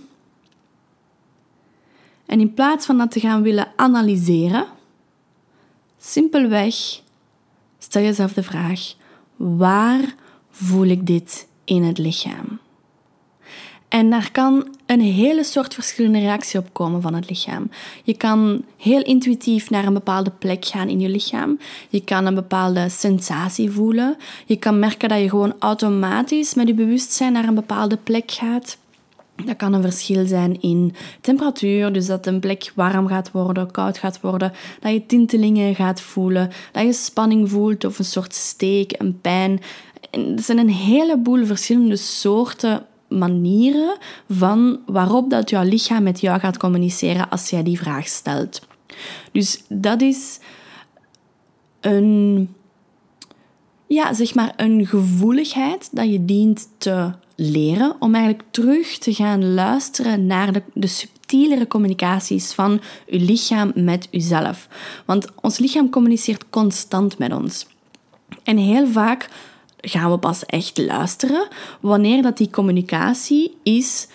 En 2.25 2.39
in 2.39 2.54
plaats 2.54 2.86
van 2.86 2.98
dat 2.98 3.12
te 3.12 3.20
gaan 3.20 3.42
willen 3.42 3.72
analyseren, 3.75 4.65
simpelweg 5.98 6.75
stel 7.80 8.01
jezelf 8.01 8.34
de 8.34 8.44
vraag: 8.44 8.94
waar 9.36 10.15
voel 10.50 10.86
ik 10.86 11.08
dit 11.08 11.48
in 11.63 11.84
het 11.84 11.98
lichaam? 11.98 12.60
En 13.96 14.10
daar 14.10 14.32
kan 14.32 14.68
een 14.86 15.02
hele 15.02 15.44
soort 15.44 15.74
verschillende 15.74 16.20
reactie 16.20 16.60
op 16.60 16.68
komen 16.72 17.02
van 17.02 17.14
het 17.14 17.30
lichaam. 17.30 17.70
Je 18.04 18.18
kan 18.18 18.64
heel 18.78 19.04
intuïtief 19.04 19.70
naar 19.70 19.86
een 19.86 19.94
bepaalde 19.94 20.32
plek 20.40 20.66
gaan 20.66 20.90
in 20.90 21.00
je 21.00 21.10
lichaam. 21.10 21.60
Je 21.90 22.04
kan 22.04 22.25
een 22.25 22.36
bepaalde 22.36 22.90
sensatie 22.90 23.72
voelen. 23.72 24.18
Je 24.46 24.56
kan 24.56 24.80
merken 24.80 25.10
dat 25.10 25.20
je 25.20 25.30
gewoon 25.30 25.54
automatisch 25.60 26.54
met 26.54 26.68
je 26.68 26.74
bewustzijn 26.74 27.34
naar 27.34 27.48
een 27.48 27.56
bepaalde 27.56 27.98
plek 27.98 28.32
gaat. 28.32 28.78
Dat 29.46 29.56
kan 29.56 29.74
een 29.74 29.82
verschil 29.82 30.28
zijn 30.28 30.62
in 30.62 30.96
temperatuur, 31.22 31.94
dus 31.94 32.06
dat 32.06 32.25
een 32.25 32.40
plek 32.40 32.72
warm 32.75 33.08
gaat 33.08 33.32
worden, 33.32 33.72
koud 33.72 33.98
gaat 33.98 34.22
worden, 34.22 34.54
dat 34.80 34.92
je 34.92 35.06
tintelingen 35.06 35.75
gaat 35.75 36.02
voelen, 36.02 36.52
dat 36.72 36.84
je 36.84 36.94
spanning 36.94 37.50
voelt 37.50 37.86
of 37.86 38.00
een 38.00 38.06
soort 38.06 38.34
steek, 38.34 38.94
een 38.98 39.22
pijn. 39.22 39.62
er 40.12 40.42
zijn 40.42 40.58
een 40.58 40.70
heleboel 40.70 41.46
verschillende 41.46 41.96
soorten 41.96 42.86
manieren 43.08 43.98
van 44.30 44.80
waarop 44.86 45.30
dat 45.30 45.50
jouw 45.50 45.64
lichaam 45.64 46.04
met 46.04 46.20
jou 46.20 46.40
gaat 46.40 46.58
communiceren 46.58 47.30
als 47.30 47.50
jij 47.50 47.64
die 47.64 47.80
vraag 47.80 48.08
stelt. 48.08 48.68
Dus 49.32 49.64
dat 49.70 50.02
is 50.02 50.40
een, 51.80 52.50
ja, 53.88 54.14
zeg 54.14 54.36
maar 54.36 54.54
een 54.56 54.86
gevoeligheid 54.86 55.90
dat 55.92 56.12
je 56.12 56.26
dient 56.26 56.70
te 56.78 57.12
leren 57.36 57.96
om 58.00 58.16
eigenlijk 58.16 58.44
terug 58.52 58.98
te 58.98 59.14
gaan 59.14 59.54
luisteren 59.54 60.26
naar 60.26 60.54
de, 60.54 60.62
de 60.74 60.88
subtielere 60.88 61.68
communicaties 61.68 62.54
van 62.54 62.82
je 63.08 63.20
lichaam 63.20 63.72
met 63.76 64.08
jezelf. 64.12 64.68
Want 65.06 65.28
ons 65.42 65.58
lichaam 65.58 65.90
communiceert 65.90 66.50
constant 66.50 67.18
met 67.18 67.34
ons. 67.34 67.68
En 68.44 68.58
heel 68.58 68.88
vaak 68.88 69.30
gaan 69.86 70.12
we 70.12 70.18
pas 70.18 70.46
echt 70.46 70.77
luisteren 70.77 71.48
wanneer 71.80 72.22
dat 72.22 72.38
die 72.38 72.50
communicatie 72.50 73.58
is 73.63 74.08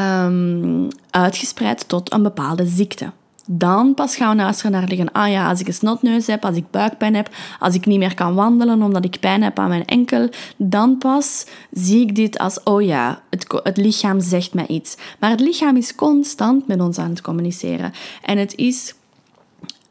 um, 0.00 0.88
uitgespreid 1.10 1.88
tot 1.88 2.12
een 2.12 2.22
bepaalde 2.22 2.66
ziekte. 2.66 3.12
Dan 3.50 3.94
pas 3.94 4.16
gaan 4.16 4.36
we 4.36 4.42
luisteren 4.42 4.72
naar 4.72 4.88
liggen. 4.88 5.12
Ah 5.12 5.30
ja, 5.30 5.48
als 5.48 5.60
ik 5.60 5.66
een 5.66 5.74
snotneus 5.74 6.26
heb, 6.26 6.44
als 6.44 6.56
ik 6.56 6.70
buikpijn 6.70 7.14
heb, 7.14 7.30
als 7.58 7.74
ik 7.74 7.86
niet 7.86 7.98
meer 7.98 8.14
kan 8.14 8.34
wandelen 8.34 8.82
omdat 8.82 9.04
ik 9.04 9.20
pijn 9.20 9.42
heb 9.42 9.58
aan 9.58 9.68
mijn 9.68 9.84
enkel, 9.84 10.28
dan 10.56 10.98
pas 10.98 11.46
zie 11.70 12.00
ik 12.00 12.14
dit 12.14 12.38
als, 12.38 12.62
oh 12.62 12.82
ja, 12.82 13.22
het, 13.30 13.60
het 13.62 13.76
lichaam 13.76 14.20
zegt 14.20 14.54
mij 14.54 14.66
iets. 14.66 14.96
Maar 15.18 15.30
het 15.30 15.40
lichaam 15.40 15.76
is 15.76 15.94
constant 15.94 16.66
met 16.66 16.80
ons 16.80 16.98
aan 16.98 17.10
het 17.10 17.20
communiceren. 17.20 17.92
En 18.22 18.38
het 18.38 18.54
is 18.54 18.94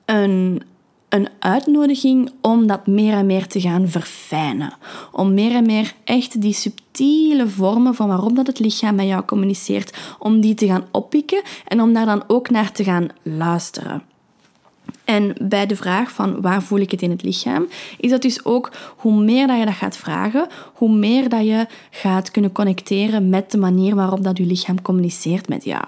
een, 0.06 0.64
een 1.18 1.30
uitnodiging 1.40 2.32
om 2.42 2.68
dat 2.68 2.88
meer 2.88 3.14
en 3.14 3.26
meer 3.26 3.48
te 3.48 3.62
gaan 3.62 3.90
verfijnen. 3.90 4.74
Om 5.12 5.34
meer 5.34 5.56
en 5.56 5.66
meer 5.66 5.94
echt 6.04 6.42
die 6.42 6.54
subtiele 6.54 7.48
vormen 7.48 7.96
van 7.96 8.08
waarop 8.08 8.36
dat 8.36 8.48
het 8.48 8.60
lichaam 8.60 8.96
met 8.96 9.08
jou 9.08 9.26
communiceert, 9.26 9.98
om 10.20 10.42
die 10.42 10.54
te 10.54 10.68
gaan 10.68 10.86
oppikken 10.92 11.42
en 11.66 11.82
om 11.82 11.94
daar 11.94 12.06
dan 12.06 12.24
ook 12.28 12.50
naar 12.50 12.72
te 12.72 12.84
gaan 12.84 13.08
luisteren. 13.24 14.17
En 15.08 15.34
bij 15.42 15.66
de 15.66 15.76
vraag 15.76 16.12
van 16.12 16.42
waar 16.42 16.64
voel 16.64 16.80
ik 16.80 16.92
het 16.92 17.02
in 17.02 17.10
het 17.10 17.24
lichaam, 17.24 17.68
is 18.00 18.10
dat 18.10 18.22
dus 18.22 18.46
ook 18.46 18.72
hoe 18.96 19.24
meer 19.24 19.48
dat 19.48 19.60
je 19.60 19.66
dat 19.66 19.74
gaat 19.74 19.98
vragen, 19.98 20.48
hoe 20.74 20.96
meer 20.96 21.30
dat 21.30 21.46
je 21.46 21.66
gaat 21.92 22.32
kunnen 22.32 22.52
connecteren 22.52 23.30
met 23.30 23.52
de 23.52 23.58
manier 23.58 23.96
waarop 23.96 24.24
dat 24.24 24.38
je 24.38 24.46
lichaam 24.46 24.82
communiceert 24.82 25.50
met 25.50 25.64
jou. 25.64 25.84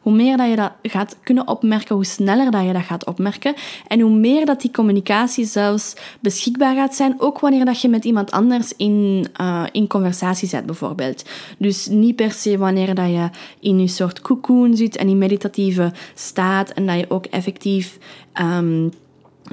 Hoe 0.00 0.12
meer 0.12 0.36
dat 0.36 0.48
je 0.48 0.56
dat 0.56 0.72
gaat 0.82 1.16
kunnen 1.22 1.48
opmerken, 1.48 1.94
hoe 1.94 2.04
sneller 2.04 2.50
dat 2.50 2.64
je 2.64 2.72
dat 2.72 2.82
gaat 2.82 3.06
opmerken 3.06 3.54
en 3.86 4.00
hoe 4.00 4.14
meer 4.14 4.46
dat 4.46 4.60
die 4.60 4.70
communicatie 4.70 5.44
zelfs 5.44 5.94
beschikbaar 6.20 6.74
gaat 6.74 6.94
zijn, 6.94 7.14
ook 7.18 7.40
wanneer 7.40 7.64
dat 7.64 7.80
je 7.80 7.88
met 7.88 8.04
iemand 8.04 8.30
anders 8.30 8.72
in, 8.76 9.26
uh, 9.40 9.62
in 9.72 9.86
conversatie 9.86 10.48
zit 10.48 10.66
bijvoorbeeld. 10.66 11.24
Dus 11.58 11.86
niet 11.86 12.16
per 12.16 12.32
se 12.32 12.58
wanneer 12.58 12.94
dat 12.94 13.08
je 13.08 13.30
in 13.60 13.80
je 13.80 13.88
soort 13.88 14.20
cocoon 14.20 14.76
zit 14.76 14.96
en 14.96 15.08
in 15.08 15.18
meditatieve 15.18 15.92
staat 16.14 16.70
en 16.70 16.86
dat 16.86 16.98
je 16.98 17.10
ook 17.10 17.26
effectief 17.26 17.98
um, 18.40 18.61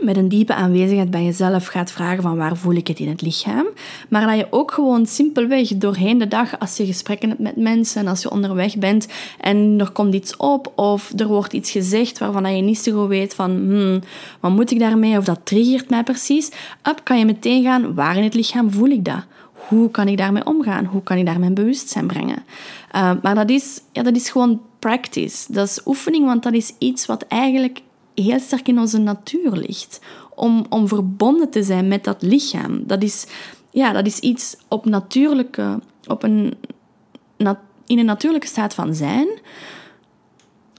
met 0.02 0.18
een 0.18 0.30
diepe 0.30 0.54
aanwezigheid 0.54 1.12
bij 1.12 1.24
jezelf 1.24 1.66
gaat 1.66 1.92
vragen 1.92 2.24
van 2.24 2.38
waar 2.38 2.58
voel 2.58 2.74
ik 2.74 2.88
het 2.88 3.00
in 3.00 3.08
het 3.08 3.22
lichaam. 3.22 3.66
Maar 4.10 4.28
dat 4.28 4.38
je 4.38 4.48
ook 4.50 4.72
gewoon 4.72 5.06
simpelweg 5.06 5.68
doorheen 5.68 6.18
de 6.18 6.28
dag, 6.28 6.60
als 6.60 6.78
je 6.78 6.86
gesprekken 6.86 7.30
hebt 7.30 7.42
met 7.42 7.56
mensen 7.56 8.02
en 8.02 8.08
als 8.08 8.22
je 8.22 8.32
onderweg 8.32 8.78
bent 8.78 9.08
en 9.40 9.76
er 9.80 9.92
komt 9.92 10.14
iets 10.14 10.38
op 10.38 10.72
of 10.76 11.14
er 11.16 11.28
wordt 11.28 11.54
iets 11.54 11.72
gezegd 11.72 12.20
waarvan 12.20 12.56
je 12.56 12.62
niet 12.62 12.80
zo 12.80 13.00
goed 13.00 13.08
weet 13.08 13.34
van 13.34 13.52
hmm, 13.52 14.00
wat 14.40 14.52
moet 14.52 14.72
ik 14.72 14.80
daarmee 14.80 15.18
of 15.18 15.24
dat 15.24 15.40
triggert 15.44 15.90
mij 15.90 16.04
precies, 16.04 16.52
up 16.90 17.02
kan 17.04 17.20
je 17.20 17.26
meteen 17.26 17.64
gaan 17.64 17.94
waar 17.94 18.18
in 18.18 18.24
het 18.24 18.34
lichaam 18.34 18.72
voel 18.72 18.90
ik 18.90 19.06
dat. 19.06 19.24
Hoe 19.68 19.92
kan 19.92 20.08
ik 20.08 20.18
daarmee 20.18 20.46
omgaan? 20.46 20.86
Hoe 20.86 21.04
kan 21.04 21.18
ik 21.18 21.26
daar 21.26 21.40
mijn 21.40 21.54
bewustzijn 21.54 22.08
brengen? 22.08 22.44
Uh, 22.96 23.12
maar 23.22 23.36
dat 23.36 23.50
is, 23.50 23.82
ja, 23.92 24.04
dat 24.04 24.16
is 24.16 24.30
gewoon 24.30 24.62
practice. 24.80 25.54
Dat 25.54 25.68
is 25.68 25.82
oefening, 25.86 26.26
want 26.26 26.44
dat 26.44 26.54
is 26.54 26.74
iets 26.78 27.06
wat 27.06 27.26
eigenlijk 27.28 27.82
heel 28.14 28.40
sterk 28.40 28.68
in 28.68 28.80
onze 28.80 28.98
natuur 28.98 29.52
ligt. 29.52 30.00
Om, 30.36 30.66
om 30.70 30.88
verbonden 30.88 31.50
te 31.50 31.64
zijn 31.64 31.88
met 31.88 32.04
dat 32.04 32.22
lichaam. 32.22 32.84
Dat 32.88 33.04
is, 33.04 33.28
ja, 33.72 33.92
dat 33.92 34.06
is 34.06 34.20
iets 34.20 34.58
op 34.68 34.86
natuurlijke, 34.86 35.80
op 36.08 36.24
een, 36.24 36.54
in 37.86 38.00
een 38.00 38.06
natuurlijke 38.06 38.48
staat 38.48 38.74
van 38.74 38.96
zijn. 38.96 39.28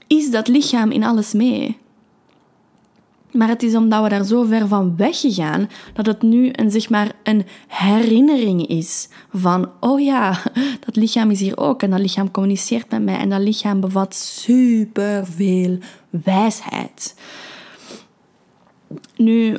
Is 0.07 0.31
dat 0.31 0.47
lichaam 0.47 0.91
in 0.91 1.03
alles 1.03 1.33
mee? 1.33 1.77
Maar 3.31 3.47
het 3.47 3.63
is 3.63 3.75
omdat 3.75 4.03
we 4.03 4.09
daar 4.09 4.25
zo 4.25 4.43
ver 4.43 4.67
van 4.67 4.95
weggegaan 4.97 5.69
dat 5.93 6.05
het 6.05 6.21
nu 6.21 6.49
een, 6.51 6.71
zeg 6.71 6.89
maar, 6.89 7.11
een 7.23 7.45
herinnering 7.67 8.67
is 8.67 9.09
van, 9.33 9.69
oh 9.79 10.01
ja, 10.01 10.41
dat 10.85 10.95
lichaam 10.95 11.31
is 11.31 11.39
hier 11.39 11.57
ook 11.57 11.83
en 11.83 11.89
dat 11.89 11.99
lichaam 11.99 12.31
communiceert 12.31 12.91
met 12.91 13.03
mij 13.03 13.17
en 13.17 13.29
dat 13.29 13.41
lichaam 13.41 13.79
bevat 13.79 14.15
superveel 14.15 15.77
wijsheid. 16.11 17.15
Nu, 19.15 19.57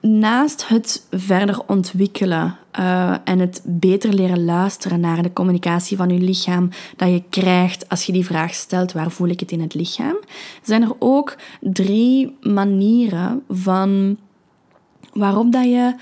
naast 0.00 0.68
het 0.68 1.06
verder 1.10 1.62
ontwikkelen 1.66 2.58
uh, 2.78 3.16
en 3.24 3.38
het 3.38 3.62
beter 3.64 4.12
leren 4.12 4.44
luisteren 4.44 5.00
naar 5.00 5.22
de 5.22 5.32
communicatie 5.32 5.96
van 5.96 6.08
je 6.08 6.20
lichaam 6.20 6.68
dat 6.96 7.08
je 7.08 7.22
krijgt 7.30 7.88
als 7.88 8.06
je 8.06 8.12
die 8.12 8.24
vraag 8.24 8.54
stelt, 8.54 8.92
waar 8.92 9.10
voel 9.10 9.28
ik 9.28 9.40
het 9.40 9.52
in 9.52 9.60
het 9.60 9.74
lichaam, 9.74 10.16
zijn 10.62 10.82
er 10.82 10.92
ook 10.98 11.36
drie 11.60 12.36
manieren 12.40 13.42
van 13.48 14.18
waarop 15.12 15.52
dat 15.52 15.64
je 15.64 15.94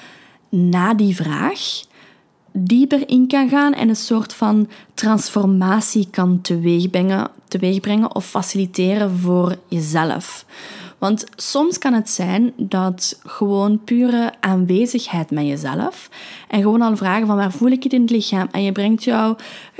na 0.48 0.94
die 0.94 1.16
vraag 1.16 1.82
dieper 2.56 3.08
in 3.08 3.26
kan 3.26 3.48
gaan 3.48 3.72
en 3.72 3.88
een 3.88 3.96
soort 3.96 4.34
van 4.34 4.68
transformatie 4.94 6.08
kan 6.10 6.40
teweegbrengen, 6.40 7.28
teweegbrengen 7.48 8.14
of 8.14 8.26
faciliteren 8.26 9.10
voor 9.10 9.56
jezelf. 9.68 10.46
Want 10.98 11.24
soms 11.36 11.78
kan 11.78 11.92
het 11.92 12.10
zijn 12.10 12.52
dat 12.56 13.20
gewoon 13.26 13.84
pure 13.84 14.32
aanwezigheid 14.40 15.30
met 15.30 15.46
jezelf 15.46 16.10
en 16.48 16.62
gewoon 16.62 16.82
al 16.82 16.96
vragen 16.96 17.26
van 17.26 17.36
waar 17.36 17.52
voel 17.52 17.70
ik 17.70 17.82
het 17.82 17.92
in 17.92 18.00
het 18.00 18.10
lichaam 18.10 18.48
en 18.50 18.62
je 18.62 18.72
brengt 18.72 19.04
jou 19.04 19.36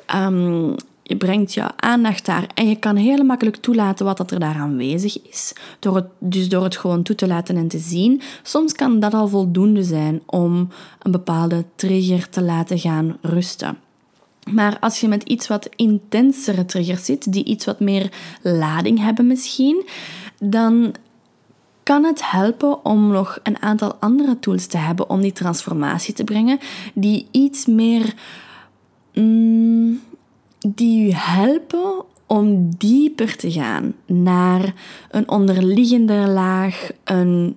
ehm, 0.07 0.73
je 1.07 1.17
brengt 1.17 1.55
jouw 1.55 1.71
aandacht 1.77 2.27
daar 2.27 2.47
en 2.55 2.69
je 2.69 2.77
kan 2.77 2.97
heel 2.97 3.25
makkelijk 3.25 3.57
toelaten 3.57 4.05
wat 4.05 4.31
er 4.31 4.39
daar 4.39 4.55
aanwezig 4.55 5.23
is. 5.23 5.53
Door 5.79 5.97
het, 5.97 6.07
dus 6.19 6.49
door 6.49 6.65
het 6.65 6.77
gewoon 6.77 7.03
toe 7.03 7.17
te 7.17 7.27
laten 7.27 7.57
en 7.57 7.69
te 7.69 7.79
zien. 7.79 8.21
Soms 8.43 8.73
kan 8.73 9.01
dat 9.01 9.15
al 9.15 9.29
voldoende 9.29 9.83
zijn 9.83 10.23
om 10.27 10.69
een 11.03 11.11
bepaalde 11.11 11.65
trigger 11.75 12.29
te 12.29 12.43
laten 12.43 12.79
gaan 12.79 13.17
rusten. 13.21 13.79
Maar 14.51 14.79
als 14.81 15.01
je 15.01 15.09
met 15.09 15.23
iets 15.23 15.49
wat 15.49 15.69
intensere 15.77 16.65
triggers 16.65 17.05
zit, 17.05 17.33
die 17.33 17.45
iets 17.45 17.65
wat 17.65 17.81
meer 17.81 18.13
lading 18.43 18.99
hebben 18.99 19.27
misschien, 19.27 19.87
dan 20.39 20.95
kan 21.83 22.05
het 22.05 22.31
helpen 22.31 22.85
om 22.85 23.11
nog 23.11 23.39
een 23.43 23.63
aantal 23.63 23.95
andere 23.95 24.39
tools 24.39 24.67
te 24.67 24.77
hebben 24.77 25.11
om 25.11 25.21
die 25.21 25.33
transformatie 25.33 26.15
te 26.15 26.25
brengen, 26.25 26.59
die 26.95 27.27
iets 27.31 27.67
meer. 27.67 28.15
Mm, 29.15 30.01
die 30.67 31.09
u 31.09 31.13
helpen 31.13 32.05
om 32.27 32.75
dieper 32.77 33.37
te 33.37 33.53
gaan 33.53 33.95
naar 34.07 34.75
een 35.11 35.29
onderliggende 35.29 36.15
laag, 36.15 36.91
een, 37.05 37.57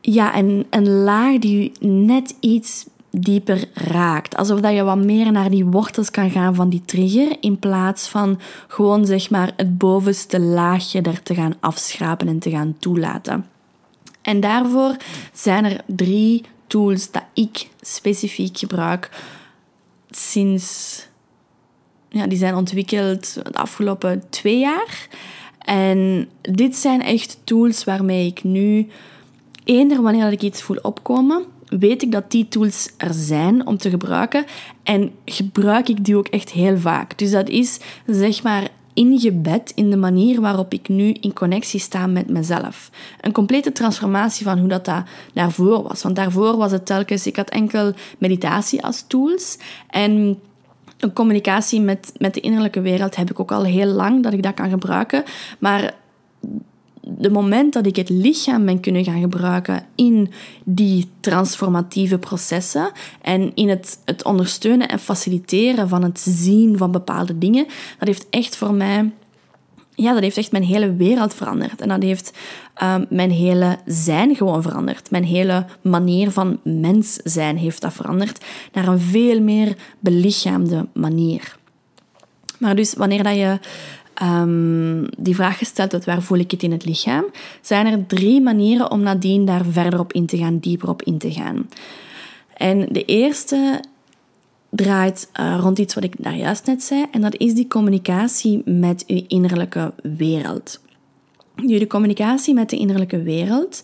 ja, 0.00 0.38
een, 0.38 0.66
een 0.70 0.88
laag 0.88 1.38
die 1.38 1.72
u 1.80 1.86
net 1.86 2.34
iets 2.40 2.86
dieper 3.10 3.68
raakt. 3.74 4.36
Alsof 4.36 4.60
dat 4.60 4.74
je 4.74 4.82
wat 4.82 5.04
meer 5.04 5.32
naar 5.32 5.50
die 5.50 5.64
wortels 5.64 6.10
kan 6.10 6.30
gaan 6.30 6.54
van 6.54 6.68
die 6.68 6.82
trigger, 6.84 7.36
in 7.40 7.58
plaats 7.58 8.08
van 8.08 8.40
gewoon 8.66 9.06
zeg 9.06 9.30
maar 9.30 9.52
het 9.56 9.78
bovenste 9.78 10.40
laagje 10.40 11.02
er 11.02 11.22
te 11.22 11.34
gaan 11.34 11.54
afschrapen 11.60 12.28
en 12.28 12.38
te 12.38 12.50
gaan 12.50 12.76
toelaten. 12.78 13.46
En 14.22 14.40
daarvoor 14.40 14.96
zijn 15.32 15.64
er 15.64 15.80
drie 15.86 16.44
tools 16.66 17.10
dat 17.10 17.24
ik 17.34 17.68
specifiek 17.80 18.58
gebruik 18.58 19.10
sinds... 20.10 21.06
Ja, 22.08 22.26
die 22.26 22.38
zijn 22.38 22.54
ontwikkeld 22.54 23.34
de 23.34 23.58
afgelopen 23.58 24.22
twee 24.30 24.58
jaar. 24.58 25.08
En 25.58 26.28
dit 26.42 26.76
zijn 26.76 27.02
echt 27.02 27.38
tools 27.44 27.84
waarmee 27.84 28.26
ik 28.26 28.44
nu, 28.44 28.88
eender 29.64 30.02
wanneer 30.02 30.32
ik 30.32 30.42
iets 30.42 30.62
voel 30.62 30.76
opkomen, 30.82 31.44
weet 31.68 32.02
ik 32.02 32.12
dat 32.12 32.30
die 32.30 32.48
tools 32.48 32.90
er 32.96 33.14
zijn 33.14 33.66
om 33.66 33.76
te 33.76 33.90
gebruiken. 33.90 34.44
En 34.82 35.12
gebruik 35.24 35.88
ik 35.88 36.04
die 36.04 36.16
ook 36.16 36.28
echt 36.28 36.50
heel 36.50 36.78
vaak. 36.78 37.18
Dus 37.18 37.30
dat 37.30 37.48
is 37.48 37.80
zeg 38.06 38.42
maar 38.42 38.68
ingebed 38.98 39.72
in 39.74 39.90
de 39.90 39.96
manier 39.96 40.40
waarop 40.40 40.72
ik 40.72 40.88
nu 40.88 41.12
in 41.12 41.32
connectie 41.32 41.80
sta 41.80 42.06
met 42.06 42.28
mezelf. 42.30 42.90
Een 43.20 43.32
complete 43.32 43.72
transformatie 43.72 44.44
van 44.44 44.58
hoe 44.58 44.68
dat, 44.68 44.90
daarvoor 45.32 45.82
was. 45.82 46.02
Want 46.02 46.16
daarvoor 46.16 46.56
was 46.56 46.72
het 46.72 46.86
telkens, 46.86 47.26
ik 47.26 47.36
had 47.36 47.48
enkel 47.50 47.92
meditatie 48.18 48.84
als 48.84 49.04
tools 49.06 49.58
en 49.90 50.38
een 50.98 51.12
communicatie 51.12 51.80
met, 51.80 52.12
met 52.16 52.34
de 52.34 52.40
innerlijke 52.40 52.80
wereld 52.80 53.16
heb 53.16 53.30
ik 53.30 53.40
ook 53.40 53.52
al 53.52 53.64
heel 53.64 53.86
lang 53.86 54.22
dat 54.22 54.32
ik 54.32 54.42
dat 54.42 54.54
kan 54.54 54.70
gebruiken. 54.70 55.24
Maar 55.58 55.94
de 57.16 57.30
moment 57.30 57.72
dat 57.72 57.86
ik 57.86 57.96
het 57.96 58.08
lichaam 58.08 58.64
ben 58.64 58.80
kunnen 58.80 59.04
gaan 59.04 59.20
gebruiken 59.20 59.86
in 59.94 60.30
die 60.64 61.08
transformatieve 61.20 62.18
processen 62.18 62.90
en 63.22 63.54
in 63.54 63.68
het, 63.68 63.98
het 64.04 64.24
ondersteunen 64.24 64.88
en 64.88 64.98
faciliteren 64.98 65.88
van 65.88 66.02
het 66.02 66.20
zien 66.20 66.78
van 66.78 66.90
bepaalde 66.90 67.38
dingen, 67.38 67.66
dat 67.98 68.08
heeft 68.08 68.26
echt 68.30 68.56
voor 68.56 68.74
mij, 68.74 69.10
ja, 69.94 70.12
dat 70.12 70.22
heeft 70.22 70.36
echt 70.36 70.52
mijn 70.52 70.64
hele 70.64 70.94
wereld 70.94 71.34
veranderd. 71.34 71.80
En 71.80 71.88
dat 71.88 72.02
heeft 72.02 72.38
um, 72.82 73.06
mijn 73.08 73.30
hele 73.30 73.78
zijn 73.86 74.36
gewoon 74.36 74.62
veranderd. 74.62 75.10
Mijn 75.10 75.24
hele 75.24 75.66
manier 75.82 76.30
van 76.30 76.60
mens 76.64 77.14
zijn 77.24 77.56
heeft 77.56 77.80
dat 77.80 77.92
veranderd 77.92 78.44
naar 78.72 78.88
een 78.88 79.00
veel 79.00 79.40
meer 79.40 79.76
belichaamde 79.98 80.86
manier. 80.92 81.56
Maar 82.58 82.76
dus 82.76 82.94
wanneer 82.94 83.22
dat 83.22 83.34
je 83.34 83.58
um, 84.22 85.08
die 85.18 85.34
vraag 85.34 85.58
gesteld 85.58 85.92
hebt, 85.92 86.04
waar 86.04 86.22
voel 86.22 86.38
ik 86.38 86.50
het 86.50 86.62
in 86.62 86.72
het 86.72 86.84
lichaam, 86.84 87.24
zijn 87.60 87.86
er 87.86 88.06
drie 88.06 88.40
manieren 88.40 88.90
om 88.90 89.00
nadien 89.00 89.44
daar 89.44 89.64
verder 89.64 90.00
op 90.00 90.12
in 90.12 90.26
te 90.26 90.36
gaan, 90.36 90.58
dieper 90.58 90.88
op 90.88 91.02
in 91.02 91.18
te 91.18 91.32
gaan. 91.32 91.68
En 92.54 92.88
de 92.92 93.04
eerste 93.04 93.84
draait 94.70 95.30
uh, 95.40 95.58
rond 95.60 95.78
iets 95.78 95.94
wat 95.94 96.04
ik 96.04 96.14
daar 96.18 96.36
juist 96.36 96.66
net 96.66 96.82
zei, 96.82 97.04
en 97.10 97.20
dat 97.20 97.36
is 97.36 97.54
die 97.54 97.68
communicatie 97.68 98.62
met 98.64 99.04
uw 99.06 99.22
innerlijke 99.28 99.92
wereld. 100.02 100.80
Nu, 101.54 101.78
de 101.78 101.86
communicatie 101.86 102.54
met 102.54 102.70
de 102.70 102.76
innerlijke 102.76 103.22
wereld, 103.22 103.82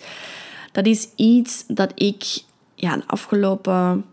dat 0.73 0.87
is 0.87 1.09
iets 1.17 1.65
dat 1.67 1.93
ik 1.95 2.43
ja, 2.75 2.97
de 2.97 3.07
afgelopen, 3.07 4.05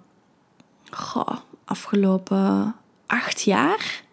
afgelopen 1.66 2.76
acht 3.06 3.42
jaar 3.42 4.04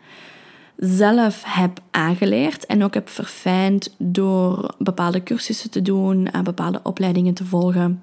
zelf 0.78 1.42
heb 1.46 1.80
aangeleerd 1.90 2.66
en 2.66 2.84
ook 2.84 2.94
heb 2.94 3.08
verfijnd 3.08 3.94
door 3.98 4.74
bepaalde 4.78 5.22
cursussen 5.22 5.70
te 5.70 5.82
doen, 5.82 6.26
en 6.26 6.44
bepaalde 6.44 6.80
opleidingen 6.82 7.34
te 7.34 7.44
volgen. 7.44 8.02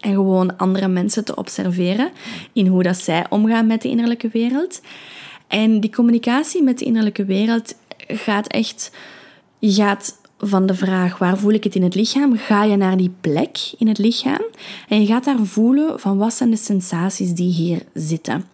En 0.00 0.12
gewoon 0.12 0.56
andere 0.56 0.88
mensen 0.88 1.24
te 1.24 1.36
observeren 1.36 2.10
in 2.52 2.66
hoe 2.66 2.82
dat 2.82 2.96
zij 2.96 3.26
omgaan 3.28 3.66
met 3.66 3.82
de 3.82 3.88
innerlijke 3.88 4.28
wereld. 4.32 4.80
En 5.48 5.80
die 5.80 5.92
communicatie 5.92 6.62
met 6.62 6.78
de 6.78 6.84
innerlijke 6.84 7.24
wereld 7.24 7.74
gaat 8.06 8.46
echt... 8.46 8.90
Gaat 9.64 10.20
van 10.38 10.66
de 10.66 10.74
vraag 10.74 11.18
waar 11.18 11.38
voel 11.38 11.52
ik 11.52 11.64
het 11.64 11.74
in 11.74 11.82
het 11.82 11.94
lichaam, 11.94 12.36
ga 12.36 12.64
je 12.64 12.76
naar 12.76 12.96
die 12.96 13.14
plek 13.20 13.58
in 13.78 13.88
het 13.88 13.98
lichaam 13.98 14.42
en 14.88 15.00
je 15.00 15.06
gaat 15.06 15.24
daar 15.24 15.38
voelen 15.42 16.00
van 16.00 16.18
wat 16.18 16.34
zijn 16.34 16.50
de 16.50 16.56
sensaties 16.56 17.32
die 17.32 17.52
hier 17.52 17.82
zitten. 17.94 18.44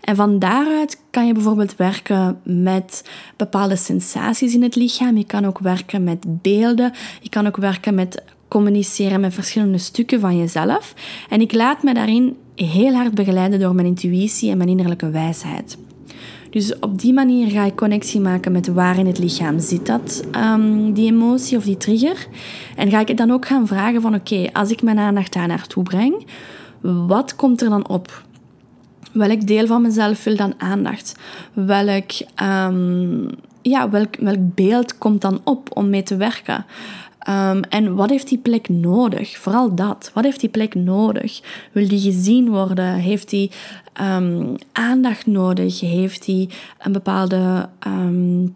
En 0.00 0.16
van 0.16 0.38
daaruit 0.38 1.02
kan 1.10 1.26
je 1.26 1.32
bijvoorbeeld 1.32 1.76
werken 1.76 2.40
met 2.42 3.10
bepaalde 3.36 3.76
sensaties 3.76 4.54
in 4.54 4.62
het 4.62 4.76
lichaam. 4.76 5.16
Je 5.16 5.26
kan 5.26 5.44
ook 5.44 5.58
werken 5.58 6.04
met 6.04 6.42
beelden. 6.42 6.92
Je 7.20 7.28
kan 7.28 7.46
ook 7.46 7.56
werken 7.56 7.94
met 7.94 8.22
communiceren 8.48 9.20
met 9.20 9.34
verschillende 9.34 9.78
stukken 9.78 10.20
van 10.20 10.38
jezelf. 10.38 10.94
En 11.28 11.40
ik 11.40 11.52
laat 11.52 11.82
me 11.82 11.94
daarin 11.94 12.36
heel 12.54 12.94
hard 12.94 13.14
begeleiden 13.14 13.60
door 13.60 13.74
mijn 13.74 13.86
intuïtie 13.86 14.50
en 14.50 14.56
mijn 14.56 14.68
innerlijke 14.68 15.10
wijsheid. 15.10 15.78
Dus 16.50 16.78
op 16.78 17.00
die 17.00 17.12
manier 17.12 17.50
ga 17.50 17.64
ik 17.64 17.76
connectie 17.76 18.20
maken 18.20 18.52
met 18.52 18.68
waar 18.68 18.98
in 18.98 19.06
het 19.06 19.18
lichaam 19.18 19.58
zit 19.58 19.86
dat, 19.86 20.24
um, 20.36 20.92
die 20.92 21.12
emotie 21.12 21.56
of 21.56 21.64
die 21.64 21.76
trigger. 21.76 22.26
En 22.76 22.90
ga 22.90 23.00
ik 23.00 23.08
het 23.08 23.16
dan 23.16 23.30
ook 23.30 23.46
gaan 23.46 23.66
vragen 23.66 24.00
van 24.00 24.14
oké, 24.14 24.46
als 24.52 24.70
ik 24.70 24.82
mijn 24.82 24.98
aandacht 24.98 25.32
daar 25.32 25.46
naartoe 25.46 25.82
breng, 25.82 26.26
wat 26.80 27.36
komt 27.36 27.62
er 27.62 27.68
dan 27.68 27.88
op? 27.88 28.24
Welk 29.12 29.46
deel 29.46 29.66
van 29.66 29.82
mezelf 29.82 30.24
wil 30.24 30.36
dan 30.36 30.54
aandacht? 30.58 31.16
Welk, 31.52 32.10
um, 32.42 33.28
ja, 33.62 33.90
welk, 33.90 34.16
welk 34.16 34.54
beeld 34.54 34.98
komt 34.98 35.20
dan 35.20 35.40
op 35.44 35.76
om 35.76 35.90
mee 35.90 36.02
te 36.02 36.16
werken? 36.16 36.64
Um, 37.28 37.62
en 37.62 37.94
wat 37.94 38.10
heeft 38.10 38.28
die 38.28 38.38
plek 38.38 38.68
nodig? 38.68 39.38
Vooral 39.38 39.74
dat. 39.74 40.10
Wat 40.14 40.24
heeft 40.24 40.40
die 40.40 40.48
plek 40.48 40.74
nodig? 40.74 41.40
Wil 41.72 41.88
die 41.88 42.00
gezien 42.00 42.48
worden? 42.48 42.94
Heeft 42.94 43.30
die 43.30 43.50
um, 44.00 44.54
aandacht 44.72 45.26
nodig? 45.26 45.80
Heeft 45.80 46.24
die 46.24 46.48
een 46.78 46.92
bepaalde 46.92 47.68
um, 47.86 48.54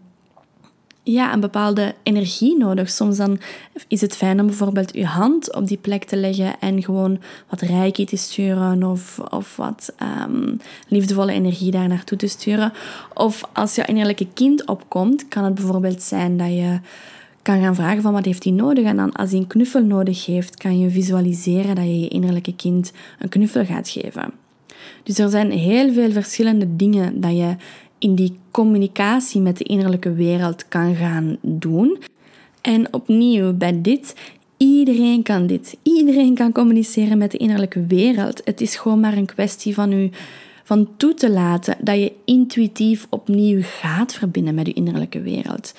ja, 1.07 1.33
een 1.33 1.39
bepaalde 1.39 1.93
energie 2.03 2.57
nodig. 2.57 2.89
Soms 2.89 3.17
dan 3.17 3.39
is 3.87 4.01
het 4.01 4.15
fijn 4.15 4.39
om 4.39 4.45
bijvoorbeeld 4.45 4.93
je 4.93 5.05
hand 5.05 5.55
op 5.55 5.67
die 5.67 5.77
plek 5.77 6.03
te 6.03 6.17
leggen 6.17 6.59
en 6.59 6.83
gewoon 6.83 7.19
wat 7.49 7.61
reiki 7.61 8.05
te 8.05 8.15
sturen 8.15 8.83
of, 8.83 9.19
of 9.19 9.55
wat 9.55 9.93
um, 10.27 10.59
liefdevolle 10.87 11.31
energie 11.31 11.71
daar 11.71 11.87
naartoe 11.87 12.17
te 12.17 12.27
sturen. 12.27 12.73
Of 13.13 13.43
als 13.53 13.75
je 13.75 13.85
innerlijke 13.85 14.27
kind 14.33 14.65
opkomt, 14.65 15.27
kan 15.27 15.43
het 15.43 15.55
bijvoorbeeld 15.55 16.01
zijn 16.01 16.37
dat 16.37 16.47
je 16.47 16.79
kan 17.41 17.61
gaan 17.61 17.75
vragen 17.75 18.01
van 18.01 18.13
wat 18.13 18.25
heeft 18.25 18.43
hij 18.43 18.53
nodig. 18.53 18.85
En 18.85 18.95
dan 18.95 19.11
als 19.11 19.31
hij 19.31 19.39
een 19.39 19.47
knuffel 19.47 19.83
nodig 19.83 20.25
heeft, 20.25 20.57
kan 20.57 20.79
je 20.79 20.89
visualiseren 20.89 21.75
dat 21.75 21.85
je 21.85 21.99
je 21.99 22.07
innerlijke 22.07 22.55
kind 22.55 22.91
een 23.19 23.29
knuffel 23.29 23.65
gaat 23.65 23.89
geven. 23.89 24.33
Dus 25.03 25.19
er 25.19 25.29
zijn 25.29 25.51
heel 25.51 25.93
veel 25.93 26.11
verschillende 26.11 26.75
dingen 26.75 27.21
dat 27.21 27.31
je 27.31 27.55
in 28.05 28.15
die 28.15 28.37
communicatie 28.51 29.41
met 29.41 29.57
de 29.57 29.63
innerlijke 29.63 30.13
wereld 30.13 30.67
kan 30.67 30.95
gaan 30.95 31.37
doen. 31.41 31.97
En 32.61 32.93
opnieuw 32.93 33.53
bij 33.53 33.81
dit, 33.81 34.15
iedereen 34.57 35.23
kan 35.23 35.47
dit. 35.47 35.77
Iedereen 35.83 36.35
kan 36.35 36.51
communiceren 36.51 37.17
met 37.17 37.31
de 37.31 37.37
innerlijke 37.37 37.85
wereld. 37.85 38.41
Het 38.43 38.61
is 38.61 38.75
gewoon 38.75 38.99
maar 38.99 39.17
een 39.17 39.25
kwestie 39.25 39.73
van 39.73 39.91
u 39.91 40.09
van 40.63 40.89
toe 40.97 41.13
te 41.13 41.31
laten 41.31 41.77
dat 41.81 41.95
je 41.95 42.13
intuïtief 42.25 43.07
opnieuw 43.09 43.59
gaat 43.61 44.13
verbinden 44.13 44.55
met 44.55 44.67
je 44.67 44.73
innerlijke 44.73 45.21
wereld. 45.21 45.73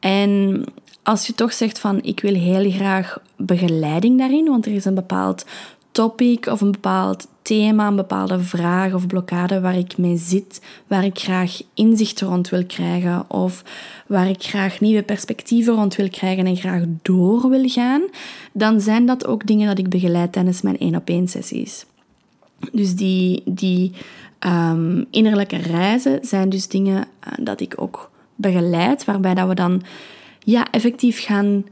En 0.00 0.64
als 1.02 1.26
je 1.26 1.34
toch 1.34 1.52
zegt 1.52 1.78
van 1.78 2.02
ik 2.02 2.20
wil 2.20 2.34
heel 2.34 2.70
graag 2.70 3.22
begeleiding 3.36 4.18
daarin, 4.18 4.44
want 4.44 4.66
er 4.66 4.72
is 4.72 4.84
een 4.84 4.94
bepaald 4.94 5.44
topic 5.92 6.46
of 6.46 6.60
een 6.60 6.70
bepaald 6.70 7.26
thema, 7.42 7.86
een 7.86 7.96
bepaalde 7.96 8.40
vraag 8.40 8.94
of 8.94 9.06
blokkade 9.06 9.60
waar 9.60 9.78
ik 9.78 9.98
mee 9.98 10.16
zit, 10.16 10.60
waar 10.86 11.04
ik 11.04 11.18
graag 11.18 11.62
inzicht 11.74 12.20
rond 12.20 12.48
wil 12.48 12.66
krijgen 12.66 13.30
of 13.30 13.64
waar 14.06 14.28
ik 14.28 14.42
graag 14.42 14.80
nieuwe 14.80 15.02
perspectieven 15.02 15.74
rond 15.74 15.96
wil 15.96 16.08
krijgen 16.08 16.46
en 16.46 16.56
graag 16.56 16.82
door 17.02 17.48
wil 17.48 17.68
gaan, 17.68 18.02
dan 18.52 18.80
zijn 18.80 19.06
dat 19.06 19.26
ook 19.26 19.46
dingen 19.46 19.66
dat 19.66 19.78
ik 19.78 19.88
begeleid 19.88 20.32
tijdens 20.32 20.62
mijn 20.62 20.78
één 20.78 20.96
op 20.96 21.08
één 21.08 21.28
sessies. 21.28 21.86
Dus 22.72 22.94
die, 22.94 23.42
die 23.44 23.92
um, 24.46 25.06
innerlijke 25.10 25.56
reizen 25.56 26.18
zijn 26.22 26.48
dus 26.48 26.68
dingen 26.68 26.96
uh, 26.96 27.32
dat 27.44 27.60
ik 27.60 27.74
ook 27.76 28.10
begeleid, 28.34 29.04
waarbij 29.04 29.34
dat 29.34 29.48
we 29.48 29.54
dan 29.54 29.82
ja, 30.44 30.70
effectief 30.70 31.24
gaan 31.24 31.64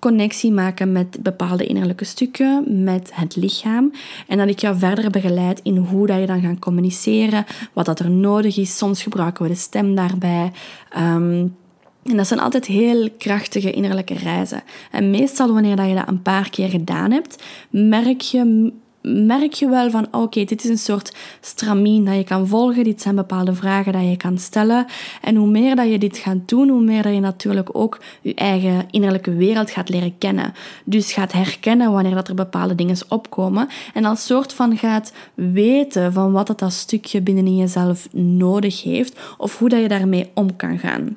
connectie 0.00 0.52
maken 0.52 0.92
met 0.92 1.22
bepaalde 1.22 1.66
innerlijke 1.66 2.04
stukken, 2.04 2.84
met 2.84 3.10
het 3.14 3.36
lichaam. 3.36 3.92
En 4.26 4.38
dat 4.38 4.48
ik 4.48 4.58
jou 4.58 4.78
verder 4.78 5.10
begeleid 5.10 5.60
in 5.62 5.76
hoe 5.76 6.06
dat 6.06 6.20
je 6.20 6.26
dan 6.26 6.40
gaat 6.40 6.58
communiceren, 6.58 7.44
wat 7.72 7.86
dat 7.86 7.98
er 7.98 8.10
nodig 8.10 8.56
is. 8.56 8.76
Soms 8.76 9.02
gebruiken 9.02 9.42
we 9.42 9.48
de 9.48 9.54
stem 9.54 9.94
daarbij. 9.94 10.52
Um, 10.98 11.56
en 12.02 12.16
dat 12.16 12.26
zijn 12.26 12.40
altijd 12.40 12.66
heel 12.66 13.08
krachtige 13.18 13.70
innerlijke 13.70 14.14
reizen. 14.14 14.62
En 14.90 15.10
meestal 15.10 15.52
wanneer 15.52 15.76
dat 15.76 15.88
je 15.88 15.94
dat 15.94 16.08
een 16.08 16.22
paar 16.22 16.50
keer 16.50 16.68
gedaan 16.68 17.10
hebt, 17.10 17.42
merk 17.70 18.20
je 18.20 18.72
merk 19.02 19.52
je 19.52 19.68
wel 19.68 19.90
van 19.90 20.06
oké, 20.10 20.44
dit 20.44 20.64
is 20.64 20.70
een 20.70 20.78
soort 20.78 21.14
stramien 21.40 22.04
dat 22.04 22.14
je 22.14 22.24
kan 22.24 22.46
volgen. 22.46 22.84
Dit 22.84 23.02
zijn 23.02 23.14
bepaalde 23.14 23.54
vragen 23.54 23.92
dat 23.92 24.02
je 24.02 24.16
kan 24.16 24.38
stellen. 24.38 24.86
En 25.22 25.36
hoe 25.36 25.50
meer 25.50 25.76
dat 25.76 25.90
je 25.90 25.98
dit 25.98 26.18
gaat 26.18 26.48
doen, 26.48 26.68
hoe 26.68 26.82
meer 26.82 27.02
dat 27.02 27.14
je 27.14 27.20
natuurlijk 27.20 27.68
ook 27.72 28.00
je 28.20 28.34
eigen 28.34 28.86
innerlijke 28.90 29.34
wereld 29.34 29.70
gaat 29.70 29.88
leren 29.88 30.18
kennen. 30.18 30.52
Dus 30.84 31.12
gaat 31.12 31.32
herkennen 31.32 31.92
wanneer 31.92 32.14
dat 32.14 32.28
er 32.28 32.34
bepaalde 32.34 32.74
dingen 32.74 32.96
opkomen. 33.08 33.68
En 33.94 34.04
als 34.04 34.26
soort 34.26 34.52
van 34.52 34.76
gaat 34.76 35.12
weten 35.34 36.12
van 36.12 36.32
wat 36.32 36.46
dat, 36.46 36.58
dat 36.58 36.72
stukje 36.72 37.20
binnenin 37.20 37.56
jezelf 37.56 38.08
nodig 38.12 38.82
heeft. 38.82 39.18
Of 39.38 39.58
hoe 39.58 39.68
dat 39.68 39.80
je 39.80 39.88
daarmee 39.88 40.30
om 40.34 40.56
kan 40.56 40.78
gaan. 40.78 41.16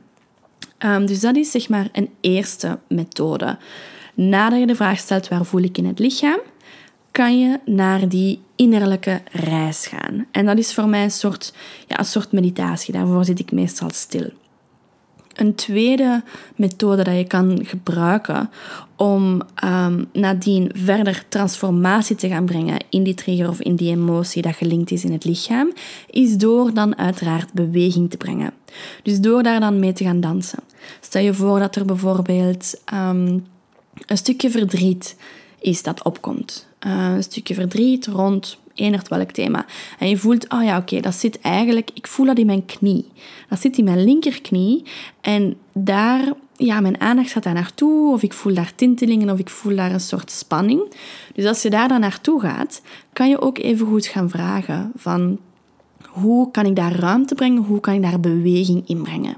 Um, 0.85 1.05
dus 1.05 1.19
dat 1.19 1.35
is 1.35 1.51
zeg 1.51 1.69
maar 1.69 1.89
een 1.91 2.09
eerste 2.21 2.79
methode. 2.87 3.57
Nadat 4.13 4.59
je 4.59 4.67
de 4.67 4.75
vraag 4.75 4.99
stelt 4.99 5.27
waar 5.27 5.45
voel 5.45 5.61
ik 5.61 5.77
in 5.77 5.85
het 5.85 5.99
lichaam, 5.99 6.39
kan 7.13 7.39
je 7.39 7.59
naar 7.65 8.09
die 8.09 8.41
innerlijke 8.55 9.21
reis 9.31 9.87
gaan. 9.87 10.25
En 10.31 10.45
dat 10.45 10.57
is 10.57 10.73
voor 10.73 10.87
mij 10.87 11.03
een 11.03 11.11
soort, 11.11 11.53
ja, 11.87 11.99
een 11.99 12.05
soort 12.05 12.31
meditatie. 12.31 12.93
Daarvoor 12.93 13.25
zit 13.25 13.39
ik 13.39 13.51
meestal 13.51 13.89
stil. 13.91 14.29
Een 15.33 15.55
tweede 15.55 16.23
methode 16.55 17.03
dat 17.03 17.15
je 17.15 17.27
kan 17.27 17.59
gebruiken 17.63 18.49
om 18.95 19.41
um, 19.63 20.09
nadien 20.13 20.71
verder 20.75 21.25
transformatie 21.29 22.15
te 22.15 22.27
gaan 22.27 22.45
brengen 22.45 22.83
in 22.89 23.03
die 23.03 23.13
trigger 23.13 23.49
of 23.49 23.61
in 23.61 23.75
die 23.75 23.91
emotie 23.91 24.41
dat 24.41 24.55
gelinkt 24.55 24.91
is 24.91 25.03
in 25.03 25.11
het 25.11 25.25
lichaam, 25.25 25.71
is 26.09 26.37
door 26.37 26.73
dan 26.73 26.97
uiteraard 26.97 27.53
beweging 27.53 28.09
te 28.09 28.17
brengen. 28.17 28.53
Dus 29.03 29.19
door 29.19 29.43
daar 29.43 29.59
dan 29.59 29.79
mee 29.79 29.93
te 29.93 30.03
gaan 30.03 30.19
dansen. 30.19 30.59
Stel 31.01 31.21
je 31.21 31.33
voor 31.33 31.59
dat 31.59 31.75
er 31.75 31.85
bijvoorbeeld 31.85 32.81
um, 32.93 33.45
een 34.05 34.17
stukje 34.17 34.49
verdriet 34.49 35.15
is 35.59 35.83
dat 35.83 36.03
opkomt. 36.03 36.67
Uh, 36.85 37.13
een 37.15 37.23
stukje 37.23 37.53
verdriet 37.53 38.07
rond 38.07 38.57
enert 38.73 39.07
welk 39.07 39.31
thema. 39.31 39.65
En 39.99 40.09
je 40.09 40.17
voelt, 40.17 40.49
oh 40.49 40.63
ja, 40.63 40.77
oké, 40.77 40.99
dat 40.99 41.15
zit 41.15 41.41
eigenlijk, 41.41 41.89
ik 41.93 42.07
voel 42.07 42.25
dat 42.25 42.37
in 42.37 42.45
mijn 42.45 42.65
knie. 42.65 43.11
Dat 43.49 43.59
zit 43.59 43.77
in 43.77 43.83
mijn 43.83 44.03
linkerknie. 44.03 44.83
En 45.21 45.55
daar, 45.73 46.33
ja, 46.55 46.79
mijn 46.79 47.01
aandacht 47.01 47.31
gaat 47.31 47.43
daar 47.43 47.53
naartoe, 47.53 48.13
of 48.13 48.23
ik 48.23 48.33
voel 48.33 48.53
daar 48.53 48.75
tintelingen, 48.75 49.29
of 49.29 49.39
ik 49.39 49.49
voel 49.49 49.75
daar 49.75 49.91
een 49.91 49.99
soort 49.99 50.31
spanning. 50.31 50.93
Dus 51.33 51.45
als 51.45 51.61
je 51.61 51.69
daar 51.69 51.87
dan 51.87 51.99
naartoe 51.99 52.41
gaat, 52.41 52.81
kan 53.13 53.29
je 53.29 53.41
ook 53.41 53.57
even 53.57 53.87
goed 53.87 54.05
gaan 54.05 54.29
vragen 54.29 54.91
van, 54.95 55.39
hoe 56.07 56.51
kan 56.51 56.65
ik 56.65 56.75
daar 56.75 56.95
ruimte 56.95 57.35
brengen? 57.35 57.63
Hoe 57.63 57.79
kan 57.79 57.93
ik 57.93 58.01
daar 58.01 58.19
beweging 58.19 58.87
in 58.87 59.01
brengen? 59.01 59.37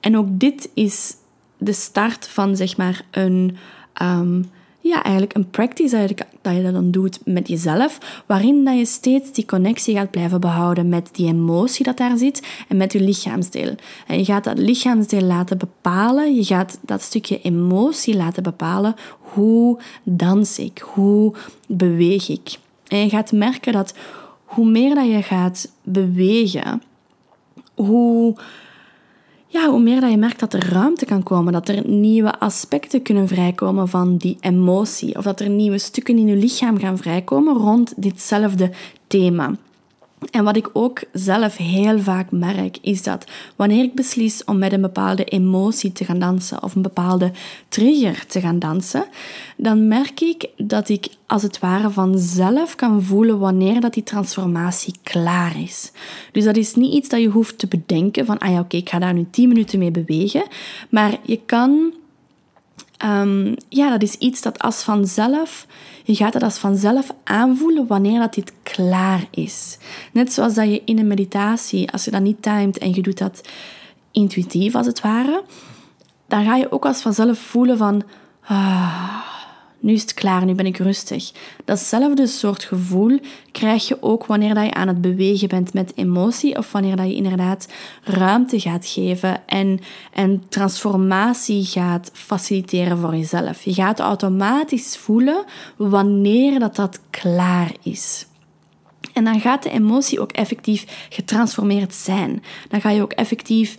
En 0.00 0.16
ook 0.16 0.26
dit 0.30 0.70
is 0.74 1.14
de 1.58 1.72
start 1.72 2.28
van, 2.28 2.56
zeg 2.56 2.76
maar, 2.76 3.04
een... 3.10 3.56
Um, 4.02 4.44
ja, 4.84 5.02
eigenlijk 5.02 5.34
een 5.34 5.50
practice 5.50 5.96
dat 5.96 6.08
je, 6.08 6.16
dat 6.40 6.54
je 6.56 6.62
dat 6.62 6.72
dan 6.72 6.90
doet 6.90 7.20
met 7.24 7.48
jezelf, 7.48 8.22
waarin 8.26 8.64
dat 8.64 8.78
je 8.78 8.84
steeds 8.84 9.32
die 9.32 9.46
connectie 9.46 9.94
gaat 9.94 10.10
blijven 10.10 10.40
behouden 10.40 10.88
met 10.88 11.08
die 11.12 11.28
emotie 11.28 11.84
dat 11.84 11.96
daar 11.96 12.16
zit 12.16 12.46
en 12.68 12.76
met 12.76 12.92
je 12.92 13.00
lichaamsdeel. 13.00 13.74
En 14.06 14.18
je 14.18 14.24
gaat 14.24 14.44
dat 14.44 14.58
lichaamsdeel 14.58 15.22
laten 15.22 15.58
bepalen, 15.58 16.34
je 16.34 16.44
gaat 16.44 16.78
dat 16.82 17.02
stukje 17.02 17.40
emotie 17.40 18.16
laten 18.16 18.42
bepalen, 18.42 18.94
hoe 19.18 19.78
dans 20.02 20.58
ik, 20.58 20.78
hoe 20.78 21.34
beweeg 21.68 22.28
ik. 22.28 22.58
En 22.86 22.98
je 22.98 23.08
gaat 23.08 23.32
merken 23.32 23.72
dat 23.72 23.94
hoe 24.44 24.70
meer 24.70 24.94
dat 24.94 25.06
je 25.06 25.22
gaat 25.22 25.72
bewegen, 25.82 26.82
hoe 27.74 28.36
ja, 29.54 29.70
hoe 29.70 29.80
meer 29.80 30.00
dat 30.00 30.10
je 30.10 30.16
merkt 30.16 30.40
dat 30.40 30.52
er 30.52 30.72
ruimte 30.72 31.04
kan 31.04 31.22
komen, 31.22 31.52
dat 31.52 31.68
er 31.68 31.88
nieuwe 31.88 32.38
aspecten 32.38 33.02
kunnen 33.02 33.28
vrijkomen 33.28 33.88
van 33.88 34.16
die 34.16 34.36
emotie, 34.40 35.16
of 35.16 35.24
dat 35.24 35.40
er 35.40 35.48
nieuwe 35.48 35.78
stukken 35.78 36.18
in 36.18 36.26
je 36.26 36.36
lichaam 36.36 36.78
gaan 36.78 36.98
vrijkomen 36.98 37.56
rond 37.56 37.92
ditzelfde 37.96 38.70
thema. 39.06 39.54
En 40.30 40.44
wat 40.44 40.56
ik 40.56 40.70
ook 40.72 41.00
zelf 41.12 41.56
heel 41.56 41.98
vaak 41.98 42.30
merk, 42.30 42.78
is 42.80 43.02
dat 43.02 43.24
wanneer 43.56 43.82
ik 43.82 43.94
beslis 43.94 44.44
om 44.44 44.58
met 44.58 44.72
een 44.72 44.80
bepaalde 44.80 45.24
emotie 45.24 45.92
te 45.92 46.04
gaan 46.04 46.18
dansen 46.18 46.62
of 46.62 46.74
een 46.74 46.82
bepaalde 46.82 47.30
trigger 47.68 48.26
te 48.26 48.40
gaan 48.40 48.58
dansen, 48.58 49.06
dan 49.56 49.88
merk 49.88 50.20
ik 50.20 50.48
dat 50.56 50.88
ik 50.88 51.08
als 51.26 51.42
het 51.42 51.58
ware 51.58 51.90
vanzelf 51.90 52.74
kan 52.74 53.02
voelen 53.02 53.38
wanneer 53.38 53.80
dat 53.80 53.94
die 53.94 54.02
transformatie 54.02 54.94
klaar 55.02 55.60
is. 55.60 55.92
Dus 56.32 56.44
dat 56.44 56.56
is 56.56 56.74
niet 56.74 56.94
iets 56.94 57.08
dat 57.08 57.20
je 57.20 57.28
hoeft 57.28 57.58
te 57.58 57.66
bedenken 57.66 58.26
van, 58.26 58.38
ah 58.38 58.50
ja, 58.50 58.60
oké, 58.60 58.76
ik 58.76 58.88
ga 58.88 58.98
daar 58.98 59.14
nu 59.14 59.26
10 59.30 59.48
minuten 59.48 59.78
mee 59.78 59.90
bewegen, 59.90 60.44
maar 60.88 61.18
je 61.22 61.40
kan 61.46 61.92
Um, 63.04 63.56
ja, 63.68 63.90
dat 63.90 64.02
is 64.02 64.14
iets 64.14 64.42
dat 64.42 64.58
als 64.58 64.82
vanzelf, 64.82 65.66
je 66.04 66.14
gaat 66.14 66.34
het 66.34 66.42
als 66.42 66.58
vanzelf 66.58 67.10
aanvoelen 67.24 67.86
wanneer 67.86 68.20
dat 68.20 68.34
dit 68.34 68.52
klaar 68.62 69.26
is. 69.30 69.78
Net 70.12 70.32
zoals 70.32 70.54
dat 70.54 70.68
je 70.68 70.82
in 70.84 70.98
een 70.98 71.06
meditatie, 71.06 71.90
als 71.90 72.04
je 72.04 72.10
dat 72.10 72.20
niet 72.20 72.42
timed 72.42 72.78
en 72.78 72.94
je 72.94 73.02
doet 73.02 73.18
dat 73.18 73.48
intuïtief 74.10 74.74
als 74.74 74.86
het 74.86 75.00
ware, 75.00 75.42
dan 76.28 76.44
ga 76.44 76.56
je 76.56 76.72
ook 76.72 76.84
als 76.84 77.00
vanzelf 77.00 77.38
voelen 77.38 77.78
van, 77.78 78.02
ah, 78.44 79.33
nu 79.84 79.92
is 79.92 80.02
het 80.02 80.14
klaar, 80.14 80.44
nu 80.44 80.54
ben 80.54 80.66
ik 80.66 80.76
rustig. 80.76 81.32
Datzelfde 81.64 82.26
soort 82.26 82.64
gevoel 82.64 83.18
krijg 83.52 83.88
je 83.88 84.02
ook 84.02 84.26
wanneer 84.26 84.54
dat 84.54 84.64
je 84.64 84.74
aan 84.74 84.88
het 84.88 85.00
bewegen 85.00 85.48
bent 85.48 85.72
met 85.72 85.92
emotie 85.94 86.58
of 86.58 86.72
wanneer 86.72 86.96
dat 86.96 87.06
je 87.06 87.14
inderdaad 87.14 87.68
ruimte 88.02 88.60
gaat 88.60 88.86
geven 88.86 89.48
en, 89.48 89.80
en 90.12 90.42
transformatie 90.48 91.64
gaat 91.64 92.10
faciliteren 92.12 92.98
voor 92.98 93.16
jezelf. 93.16 93.62
Je 93.62 93.74
gaat 93.74 94.00
automatisch 94.00 94.96
voelen 94.96 95.44
wanneer 95.76 96.58
dat, 96.58 96.76
dat 96.76 97.00
klaar 97.10 97.72
is. 97.82 98.26
En 99.12 99.24
dan 99.24 99.40
gaat 99.40 99.62
de 99.62 99.70
emotie 99.70 100.20
ook 100.20 100.32
effectief 100.32 101.06
getransformeerd 101.08 101.94
zijn. 101.94 102.42
Dan 102.68 102.80
ga 102.80 102.90
je 102.90 103.02
ook 103.02 103.12
effectief 103.12 103.76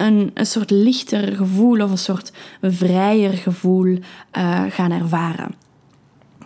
een, 0.00 0.30
een 0.34 0.46
soort 0.46 0.70
lichter 0.70 1.36
gevoel 1.36 1.82
of 1.82 1.90
een 1.90 1.98
soort 1.98 2.32
vrijer 2.62 3.32
gevoel 3.32 3.86
uh, 3.86 4.62
gaan 4.68 4.90
ervaren. 4.90 5.54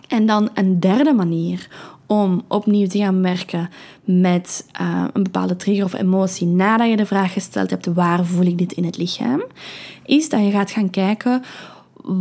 En 0.07 0.25
dan 0.25 0.49
een 0.53 0.79
derde 0.79 1.13
manier 1.13 1.67
om 2.05 2.43
opnieuw 2.47 2.87
te 2.87 2.97
gaan 2.97 3.21
werken 3.21 3.69
met 4.03 4.65
uh, 4.81 5.05
een 5.13 5.23
bepaalde 5.23 5.55
trigger 5.55 5.85
of 5.85 5.93
emotie 5.93 6.47
nadat 6.47 6.89
je 6.89 6.97
de 6.97 7.05
vraag 7.05 7.33
gesteld 7.33 7.69
hebt 7.69 7.85
waar 7.85 8.25
voel 8.25 8.45
ik 8.45 8.57
dit 8.57 8.71
in 8.71 8.83
het 8.83 8.97
lichaam, 8.97 9.43
is 10.05 10.29
dat 10.29 10.39
je 10.39 10.51
gaat 10.51 10.71
gaan 10.71 10.89
kijken 10.89 11.43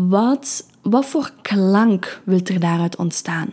wat, 0.08 0.66
wat 0.82 1.06
voor 1.06 1.30
klank 1.42 2.22
wil 2.24 2.40
er 2.44 2.60
daaruit 2.60 2.96
ontstaan. 2.96 3.48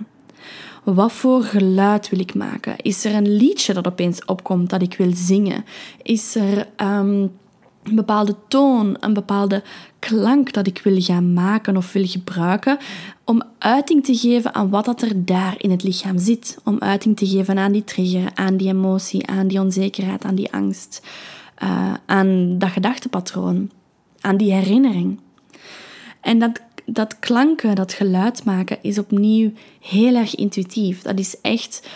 Wat 0.84 1.12
voor 1.12 1.44
geluid 1.44 2.10
wil 2.10 2.20
ik 2.20 2.36
maken? 2.36 2.76
Is 2.78 3.06
er 3.06 3.15
een 3.15 3.36
liedje 3.36 3.74
dat 3.74 3.88
opeens 3.88 4.26
opkomt 4.26 4.70
dat 4.70 4.82
ik 4.82 4.96
wil 4.98 5.12
zingen? 5.13 5.65
Is 6.02 6.36
er 6.36 6.67
um, 6.78 7.32
een 7.84 7.96
bepaalde 7.96 8.36
toon, 8.48 8.98
een 9.00 9.13
bepaalde 9.13 9.63
klank 10.00 10.54
dat 10.54 10.67
ik 10.67 10.82
wil 10.84 11.02
gaan 11.02 11.34
maken 11.34 11.78
of 11.78 11.94
wil 11.94 12.06
gebruiken 12.06 12.78
om 13.26 13.41
uiting 13.58 14.06
te 14.06 14.15
geven 14.15 14.54
aan 14.54 14.70
wat 14.70 14.86
dat 14.86 15.02
er 15.02 15.26
daar 15.26 15.56
in 15.58 15.72
het 15.72 15.84
lichaam 15.84 16.17
zit. 16.17 16.58
Om 16.63 16.80
uiting 16.80 17.17
te 17.17 17.28
geven 17.28 17.58
aan 17.58 17.72
die 17.72 17.84
trigger, 17.84 18.32
aan 18.34 18.58
die 18.58 18.67
emotie, 18.67 19.28
aan 19.28 19.48
die 19.48 19.60
onzekerheid, 19.60 20.24
aan 20.24 20.36
die 20.36 20.54
angst, 20.54 21.02
uh, 21.63 21.94
aan 22.06 22.58
dat 22.58 22.70
gedachtepatroon, 22.70 23.72
aan 24.22 24.38
die 24.38 24.54
herinnering. 24.54 25.20
En 26.22 26.39
dat, 26.39 26.62
dat 26.86 27.20
klanken, 27.20 27.76
dat 27.76 27.94
geluid 27.94 28.44
maken 28.44 28.78
is 28.82 28.98
opnieuw 28.98 29.52
heel 29.80 30.15
erg 30.15 30.36
intuïtief. 30.36 31.02
Dat 31.02 31.20
is 31.20 31.41
echt 31.41 31.88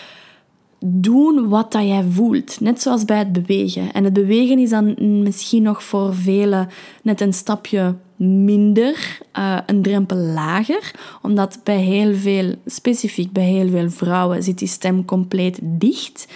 doen 0.88 1.48
wat 1.48 1.72
dat 1.72 1.82
jij 1.82 2.04
voelt. 2.10 2.60
Net 2.60 2.82
zoals 2.82 3.04
bij 3.04 3.18
het 3.18 3.32
bewegen. 3.32 3.92
En 3.92 4.04
het 4.04 4.12
bewegen 4.12 4.58
is 4.58 4.70
dan 4.70 4.94
misschien 5.22 5.62
nog 5.62 5.82
voor 5.82 6.14
velen 6.14 6.68
net 7.02 7.20
een 7.20 7.32
stapje 7.32 7.94
minder, 8.16 9.18
uh, 9.38 9.58
een 9.66 9.82
drempel 9.82 10.16
lager. 10.16 10.94
Omdat 11.22 11.60
bij 11.64 11.80
heel 11.80 12.14
veel, 12.14 12.54
specifiek 12.66 13.32
bij 13.32 13.44
heel 13.44 13.68
veel 13.68 13.90
vrouwen, 13.90 14.42
zit 14.42 14.58
die 14.58 14.68
stem 14.68 15.04
compleet 15.04 15.58
dicht. 15.62 16.28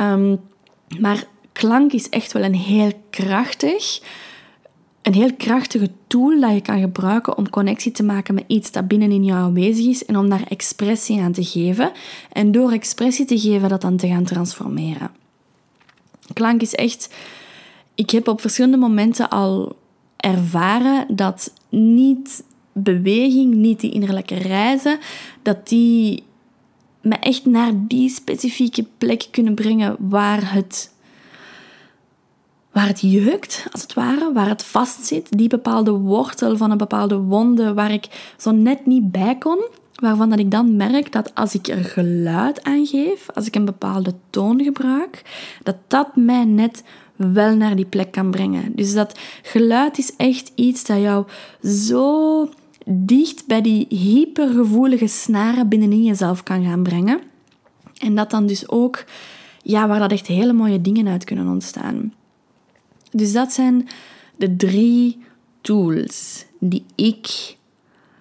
Um, 0.00 0.40
maar 0.98 1.24
klank 1.52 1.92
is 1.92 2.08
echt 2.08 2.32
wel 2.32 2.42
een 2.42 2.54
heel 2.54 2.92
krachtig 3.10 4.00
een 5.04 5.14
heel 5.14 5.34
krachtige 5.34 5.90
tool 6.06 6.40
dat 6.40 6.52
je 6.52 6.60
kan 6.60 6.80
gebruiken 6.80 7.36
om 7.36 7.50
connectie 7.50 7.92
te 7.92 8.02
maken 8.02 8.34
met 8.34 8.44
iets 8.46 8.70
dat 8.70 8.88
binnenin 8.88 9.24
jou 9.24 9.38
aanwezig 9.38 9.86
is 9.86 10.04
en 10.04 10.16
om 10.16 10.28
daar 10.28 10.46
expressie 10.48 11.20
aan 11.20 11.32
te 11.32 11.44
geven. 11.44 11.92
En 12.32 12.52
door 12.52 12.72
expressie 12.72 13.24
te 13.24 13.38
geven, 13.38 13.68
dat 13.68 13.80
dan 13.80 13.96
te 13.96 14.06
gaan 14.06 14.24
transformeren. 14.24 15.10
Klank 16.32 16.60
is 16.60 16.74
echt. 16.74 17.14
Ik 17.94 18.10
heb 18.10 18.28
op 18.28 18.40
verschillende 18.40 18.76
momenten 18.76 19.28
al 19.28 19.76
ervaren 20.16 21.16
dat 21.16 21.52
niet 21.68 22.44
beweging, 22.72 23.54
niet 23.54 23.80
die 23.80 23.92
innerlijke 23.92 24.34
reizen, 24.34 24.98
dat 25.42 25.68
die 25.68 26.22
me 27.00 27.14
echt 27.14 27.46
naar 27.46 27.72
die 27.74 28.08
specifieke 28.08 28.86
plek 28.98 29.28
kunnen 29.30 29.54
brengen 29.54 29.96
waar 29.98 30.52
het 30.52 30.93
waar 32.74 32.86
het 32.86 33.00
jeukt, 33.00 33.66
als 33.72 33.82
het 33.82 33.94
ware, 33.94 34.32
waar 34.32 34.48
het 34.48 34.62
vastzit, 34.62 35.38
die 35.38 35.48
bepaalde 35.48 35.90
wortel 35.90 36.56
van 36.56 36.70
een 36.70 36.78
bepaalde 36.78 37.16
wonde 37.16 37.74
waar 37.74 37.92
ik 37.92 38.32
zo 38.38 38.50
net 38.50 38.86
niet 38.86 39.10
bij 39.10 39.38
kon, 39.38 39.64
waarvan 39.94 40.30
dat 40.30 40.38
ik 40.38 40.50
dan 40.50 40.76
merk 40.76 41.12
dat 41.12 41.34
als 41.34 41.54
ik 41.54 41.68
er 41.68 41.84
geluid 41.84 42.62
aan 42.62 42.86
geef, 42.86 43.26
als 43.34 43.46
ik 43.46 43.54
een 43.54 43.64
bepaalde 43.64 44.14
toon 44.30 44.62
gebruik, 44.62 45.22
dat 45.62 45.76
dat 45.86 46.16
mij 46.16 46.44
net 46.44 46.84
wel 47.16 47.56
naar 47.56 47.76
die 47.76 47.84
plek 47.84 48.12
kan 48.12 48.30
brengen. 48.30 48.72
Dus 48.76 48.94
dat 48.94 49.18
geluid 49.42 49.98
is 49.98 50.16
echt 50.16 50.52
iets 50.54 50.84
dat 50.84 51.00
jou 51.00 51.26
zo 51.62 52.48
dicht 52.86 53.46
bij 53.46 53.60
die 53.60 53.86
hypergevoelige 53.88 55.06
snaren 55.06 55.68
binnenin 55.68 56.04
jezelf 56.04 56.42
kan 56.42 56.64
gaan 56.64 56.82
brengen. 56.82 57.20
En 57.98 58.14
dat 58.14 58.30
dan 58.30 58.46
dus 58.46 58.68
ook, 58.68 59.04
ja, 59.62 59.88
waar 59.88 59.98
dat 59.98 60.12
echt 60.12 60.26
hele 60.26 60.52
mooie 60.52 60.80
dingen 60.80 61.08
uit 61.08 61.24
kunnen 61.24 61.48
ontstaan. 61.48 62.12
Dus 63.16 63.32
dat 63.32 63.52
zijn 63.52 63.88
de 64.36 64.56
drie 64.56 65.24
tools 65.60 66.44
die 66.58 66.84
ik, 66.94 67.56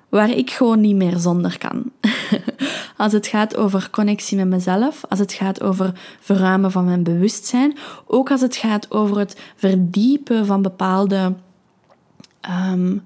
waar 0.10 0.30
ik 0.30 0.52
gewoon 0.52 0.82
niet 0.82 0.96
meer 0.96 1.18
zonder 1.18 1.58
kan. 1.58 1.92
als 2.98 3.14
het 3.14 3.28
gaat 3.28 3.58
over 3.58 3.90
connectie 3.90 4.38
met 4.38 4.48
mezelf, 4.48 5.06
als 5.10 5.20
het 5.20 5.34
gaat 5.34 5.62
over 5.62 6.00
verruimen 6.20 6.72
van 6.72 6.86
mijn 6.86 7.04
bewustzijn, 7.04 7.78
ook 8.06 8.32
als 8.32 8.42
het 8.42 8.56
gaat 8.56 8.92
over 8.92 9.18
het 9.18 9.40
verdiepen 9.56 10.46
van 10.46 10.62
bepaalde 10.62 11.34
um, 12.72 13.02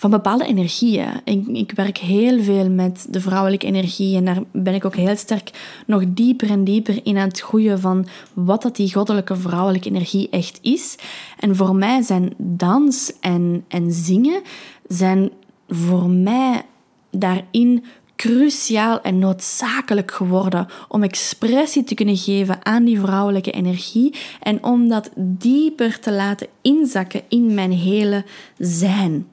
van 0.00 0.10
bepaalde 0.10 0.44
energieën. 0.44 1.20
Ik, 1.24 1.46
ik, 1.46 1.72
werk 1.72 1.98
heel 1.98 2.42
veel 2.42 2.70
met 2.70 3.06
de 3.10 3.20
vrouwelijke 3.20 3.66
energie 3.66 4.16
en 4.16 4.24
daar 4.24 4.42
ben 4.52 4.74
ik 4.74 4.84
ook 4.84 4.94
heel 4.94 5.16
sterk 5.16 5.50
nog 5.86 6.02
dieper 6.08 6.50
en 6.50 6.64
dieper 6.64 7.00
in 7.02 7.16
aan 7.16 7.28
het 7.28 7.40
groeien 7.40 7.80
van 7.80 8.06
wat 8.32 8.62
dat 8.62 8.76
die 8.76 8.92
goddelijke 8.92 9.36
vrouwelijke 9.36 9.88
energie 9.88 10.28
echt 10.30 10.58
is. 10.62 10.96
En 11.38 11.56
voor 11.56 11.74
mij 11.74 12.02
zijn 12.02 12.34
dans 12.36 13.12
en, 13.20 13.64
en 13.68 13.92
zingen 13.92 14.42
zijn 14.88 15.30
voor 15.68 16.08
mij 16.08 16.62
daarin 17.10 17.84
cruciaal 18.16 19.00
en 19.00 19.18
noodzakelijk 19.18 20.10
geworden 20.10 20.66
om 20.88 21.02
expressie 21.02 21.84
te 21.84 21.94
kunnen 21.94 22.16
geven 22.16 22.64
aan 22.64 22.84
die 22.84 23.00
vrouwelijke 23.00 23.50
energie 23.50 24.14
en 24.42 24.64
om 24.64 24.88
dat 24.88 25.10
dieper 25.16 26.00
te 26.00 26.12
laten 26.12 26.46
inzakken 26.62 27.22
in 27.28 27.54
mijn 27.54 27.72
hele 27.72 28.24
zijn. 28.58 29.26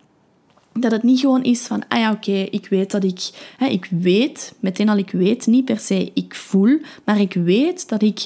Dat 0.79 0.91
het 0.91 1.03
niet 1.03 1.19
gewoon 1.19 1.43
is 1.43 1.61
van, 1.61 1.83
ah 1.87 1.99
ja, 1.99 2.11
oké, 2.11 2.31
ik 2.31 2.67
weet 2.69 2.91
dat 2.91 3.03
ik... 3.03 3.29
Hè, 3.57 3.65
ik 3.65 3.87
weet, 3.89 4.53
meteen 4.59 4.89
al 4.89 4.97
ik 4.97 5.11
weet, 5.11 5.47
niet 5.47 5.65
per 5.65 5.79
se 5.79 6.11
ik 6.13 6.35
voel, 6.35 6.79
maar 7.03 7.19
ik 7.19 7.33
weet 7.33 7.89
dat 7.89 8.01
ik 8.01 8.25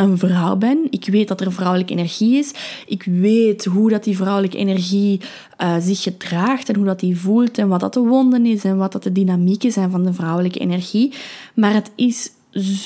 een 0.00 0.18
vrouw 0.18 0.56
ben. 0.56 0.86
Ik 0.90 1.06
weet 1.06 1.28
dat 1.28 1.40
er 1.40 1.52
vrouwelijke 1.52 1.92
energie 1.92 2.38
is. 2.38 2.52
Ik 2.86 3.02
weet 3.02 3.64
hoe 3.64 3.90
dat 3.90 4.04
die 4.04 4.16
vrouwelijke 4.16 4.56
energie 4.56 5.20
uh, 5.58 5.76
zich 5.80 6.02
gedraagt 6.02 6.68
en 6.68 6.76
hoe 6.76 6.84
dat 6.84 7.00
die 7.00 7.18
voelt 7.18 7.58
en 7.58 7.68
wat 7.68 7.80
dat 7.80 7.94
de 7.94 8.00
wonden 8.00 8.46
is 8.46 8.64
en 8.64 8.76
wat 8.76 8.92
dat 8.92 9.02
de 9.02 9.12
dynamieken 9.12 9.72
zijn 9.72 9.90
van 9.90 10.04
de 10.04 10.12
vrouwelijke 10.12 10.58
energie. 10.58 11.12
Maar 11.54 11.74
het 11.74 11.90
is 11.94 12.30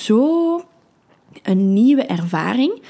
zo 0.05 0.65
een 1.43 1.73
nieuwe 1.73 2.03
ervaring 2.03 2.83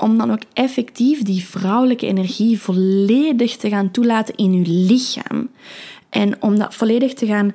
om 0.00 0.18
dan 0.18 0.30
ook 0.30 0.42
effectief 0.52 1.22
die 1.22 1.44
vrouwelijke 1.44 2.06
energie 2.06 2.60
volledig 2.60 3.56
te 3.56 3.68
gaan 3.68 3.90
toelaten 3.90 4.34
in 4.34 4.52
uw 4.52 4.64
lichaam. 4.66 5.48
En 6.08 6.42
om 6.42 6.58
dat 6.58 6.74
volledig 6.74 7.14
te 7.14 7.26
gaan 7.26 7.52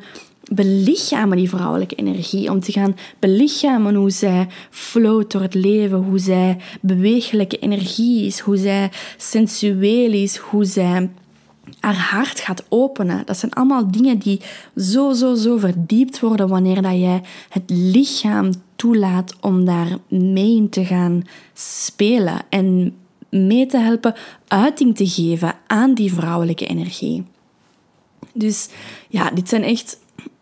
belichamen, 0.51 1.38
die 1.38 1.49
vrouwelijke 1.49 1.95
energie. 1.95 2.49
Om 2.49 2.60
te 2.60 2.71
gaan 2.71 2.95
belichamen 3.19 3.95
hoe 3.95 4.10
zij 4.10 4.47
float 4.69 5.31
door 5.31 5.41
het 5.41 5.53
leven, 5.53 5.97
hoe 5.97 6.19
zij 6.19 6.58
bewegelijke 6.81 7.58
energie 7.58 8.25
is, 8.25 8.39
hoe 8.39 8.58
zij 8.58 8.91
sensueel 9.17 10.12
is, 10.12 10.38
hoe 10.38 10.65
zij 10.65 11.10
haar 11.80 11.97
hart 11.97 12.39
gaat 12.39 12.65
openen. 12.69 13.25
Dat 13.25 13.38
zijn 13.38 13.54
allemaal 13.54 13.91
dingen 13.91 14.17
die 14.17 14.41
zo, 14.75 15.13
zo, 15.13 15.36
zo 15.36 15.58
verdiept 15.58 16.19
worden 16.19 16.47
wanneer 16.47 16.82
dat 16.82 16.99
jij 16.99 17.21
het 17.49 17.63
lichaam 17.65 18.51
toelaat 18.75 19.36
om 19.41 19.65
daar 19.65 19.97
mee 20.08 20.56
in 20.56 20.69
te 20.69 20.86
gaan 20.86 21.23
spelen 21.54 22.41
en 22.49 22.95
mee 23.30 23.65
te 23.65 23.78
helpen 23.78 24.15
uiting 24.47 24.95
te 24.95 25.08
geven 25.08 25.54
aan 25.67 25.93
die 25.93 26.13
vrouwelijke 26.13 26.65
energie. 26.65 27.23
Dus 28.34 28.69
ja, 29.10 29.30
dit 29.30 29.49
zijn 29.49 29.63
echt, 29.63 29.99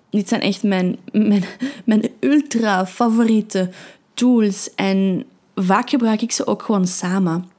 dit 0.09 0.29
zijn 0.29 0.41
echt 0.41 0.63
mijn, 0.63 0.97
mijn, 1.11 1.43
mijn 1.85 2.09
ultra 2.19 2.85
favoriete 2.85 3.69
tools 4.13 4.69
en 4.75 5.25
vaak 5.55 5.89
gebruik 5.89 6.21
ik 6.21 6.31
ze 6.31 6.47
ook 6.47 6.61
gewoon 6.61 6.87
samen 6.87 7.51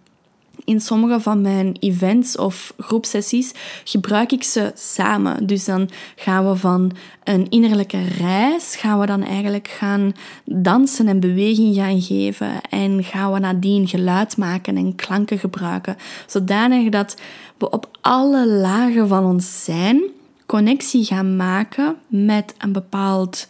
in 0.64 0.80
sommige 0.80 1.20
van 1.20 1.40
mijn 1.40 1.76
events 1.80 2.36
of 2.36 2.74
groepsessies 2.78 3.52
gebruik 3.84 4.32
ik 4.32 4.42
ze 4.42 4.72
samen. 4.74 5.46
Dus 5.46 5.64
dan 5.64 5.90
gaan 6.16 6.48
we 6.48 6.56
van 6.56 6.92
een 7.24 7.48
innerlijke 7.48 8.02
reis, 8.18 8.76
gaan 8.76 9.00
we 9.00 9.06
dan 9.06 9.22
eigenlijk 9.22 9.68
gaan 9.68 10.12
dansen 10.44 11.08
en 11.08 11.20
beweging 11.20 11.74
gaan 11.74 12.00
geven. 12.00 12.60
En 12.70 13.04
gaan 13.04 13.32
we 13.32 13.38
nadien 13.38 13.88
geluid 13.88 14.36
maken 14.36 14.76
en 14.76 14.94
klanken 14.94 15.38
gebruiken. 15.38 15.96
Zodanig 16.26 16.88
dat 16.88 17.16
we 17.58 17.70
op 17.70 17.88
alle 18.00 18.48
lagen 18.48 19.08
van 19.08 19.24
ons 19.24 19.64
zijn 19.64 20.02
connectie 20.46 21.04
gaan 21.04 21.36
maken 21.36 21.96
met 22.06 22.54
een 22.58 22.72
bepaald 22.72 23.46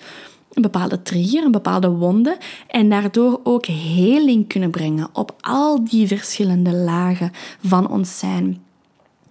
een 0.54 0.62
bepaalde 0.62 1.02
trigger, 1.02 1.44
een 1.44 1.50
bepaalde 1.52 1.88
wonde 1.88 2.36
en 2.66 2.88
daardoor 2.88 3.40
ook 3.42 3.66
heling 3.66 4.48
kunnen 4.48 4.70
brengen 4.70 5.08
op 5.12 5.36
al 5.40 5.84
die 5.84 6.06
verschillende 6.06 6.72
lagen 6.72 7.32
van 7.64 7.90
ons 7.90 8.18
zijn. 8.18 8.62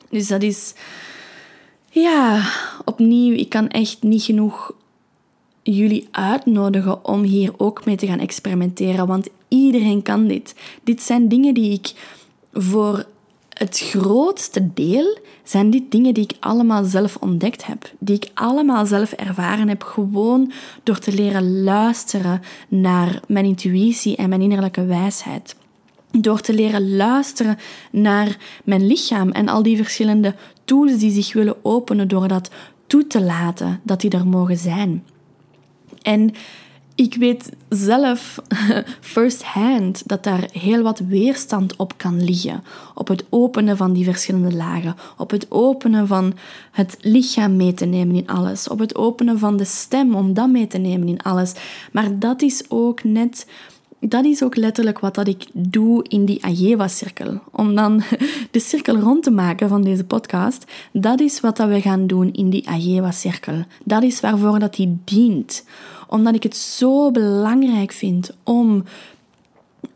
Dus 0.09 0.27
dat 0.27 0.41
is, 0.41 0.73
ja, 1.89 2.45
opnieuw, 2.85 3.35
ik 3.35 3.49
kan 3.49 3.67
echt 3.67 4.03
niet 4.03 4.23
genoeg 4.23 4.73
jullie 5.63 6.07
uitnodigen 6.11 7.05
om 7.05 7.23
hier 7.23 7.51
ook 7.57 7.85
mee 7.85 7.95
te 7.95 8.07
gaan 8.07 8.19
experimenteren, 8.19 9.07
want 9.07 9.29
iedereen 9.47 10.01
kan 10.01 10.27
dit. 10.27 10.55
Dit 10.83 11.01
zijn 11.01 11.27
dingen 11.27 11.53
die 11.53 11.71
ik 11.71 11.93
voor 12.53 13.05
het 13.53 13.79
grootste 13.79 14.73
deel 14.73 15.17
zijn 15.43 15.69
dit 15.69 15.91
dingen 15.91 16.13
die 16.13 16.23
ik 16.23 16.37
allemaal 16.39 16.83
zelf 16.83 17.17
ontdekt 17.19 17.65
heb. 17.65 17.91
Die 17.99 18.15
ik 18.15 18.31
allemaal 18.33 18.85
zelf 18.85 19.11
ervaren 19.11 19.67
heb, 19.67 19.83
gewoon 19.83 20.51
door 20.83 20.99
te 20.99 21.13
leren 21.13 21.63
luisteren 21.63 22.41
naar 22.67 23.19
mijn 23.27 23.45
intuïtie 23.45 24.15
en 24.15 24.29
mijn 24.29 24.41
innerlijke 24.41 24.85
wijsheid. 24.85 25.55
Door 26.11 26.41
te 26.41 26.53
leren 26.53 26.95
luisteren 26.95 27.57
naar 27.91 28.37
mijn 28.63 28.87
lichaam 28.87 29.31
en 29.31 29.47
al 29.47 29.63
die 29.63 29.77
verschillende 29.77 30.35
tools 30.65 30.97
die 30.97 31.11
zich 31.11 31.33
willen 31.33 31.65
openen 31.65 32.07
door 32.07 32.27
dat 32.27 32.49
toe 32.87 33.07
te 33.07 33.21
laten 33.21 33.79
dat 33.83 34.01
die 34.01 34.11
er 34.11 34.27
mogen 34.27 34.57
zijn. 34.57 35.03
En 36.01 36.33
ik 36.95 37.15
weet 37.15 37.49
zelf 37.69 38.39
first 39.15 39.43
hand 39.43 40.01
dat 40.05 40.23
daar 40.23 40.49
heel 40.51 40.81
wat 40.81 40.99
weerstand 40.99 41.75
op 41.75 41.97
kan 41.97 42.23
liggen. 42.23 42.63
Op 42.95 43.07
het 43.07 43.25
openen 43.29 43.77
van 43.77 43.93
die 43.93 44.03
verschillende 44.03 44.55
lagen. 44.55 44.95
Op 45.17 45.31
het 45.31 45.45
openen 45.49 46.07
van 46.07 46.33
het 46.71 46.97
lichaam 47.01 47.55
mee 47.55 47.73
te 47.73 47.85
nemen 47.85 48.15
in 48.15 48.27
alles. 48.27 48.67
Op 48.67 48.79
het 48.79 48.95
openen 48.95 49.39
van 49.39 49.57
de 49.57 49.65
stem 49.65 50.15
om 50.15 50.33
dat 50.33 50.49
mee 50.49 50.67
te 50.67 50.77
nemen 50.77 51.07
in 51.07 51.21
alles. 51.21 51.53
Maar 51.91 52.19
dat 52.19 52.41
is 52.41 52.63
ook 52.67 53.03
net. 53.03 53.47
Dat 53.99 54.25
is 54.25 54.43
ook 54.43 54.55
letterlijk 54.55 54.99
wat 54.99 55.15
dat 55.15 55.27
ik 55.27 55.45
doe 55.53 56.05
in 56.07 56.25
die 56.25 56.45
Ajewa-cirkel. 56.45 57.39
Om 57.51 57.75
dan 57.75 58.03
de 58.51 58.59
cirkel 58.59 58.95
rond 58.95 59.23
te 59.23 59.31
maken 59.31 59.69
van 59.69 59.83
deze 59.83 60.03
podcast. 60.03 60.71
Dat 60.91 61.19
is 61.19 61.39
wat 61.39 61.57
dat 61.57 61.69
we 61.69 61.81
gaan 61.81 62.07
doen 62.07 62.33
in 62.33 62.49
die 62.49 62.69
Ajewa-cirkel. 62.69 63.63
Dat 63.83 64.03
is 64.03 64.19
waarvoor 64.19 64.59
dat 64.59 64.75
die 64.75 64.97
dient 65.03 65.63
omdat 66.13 66.35
ik 66.35 66.43
het 66.43 66.57
zo 66.57 67.11
belangrijk 67.11 67.91
vind 67.91 68.31
om 68.43 68.83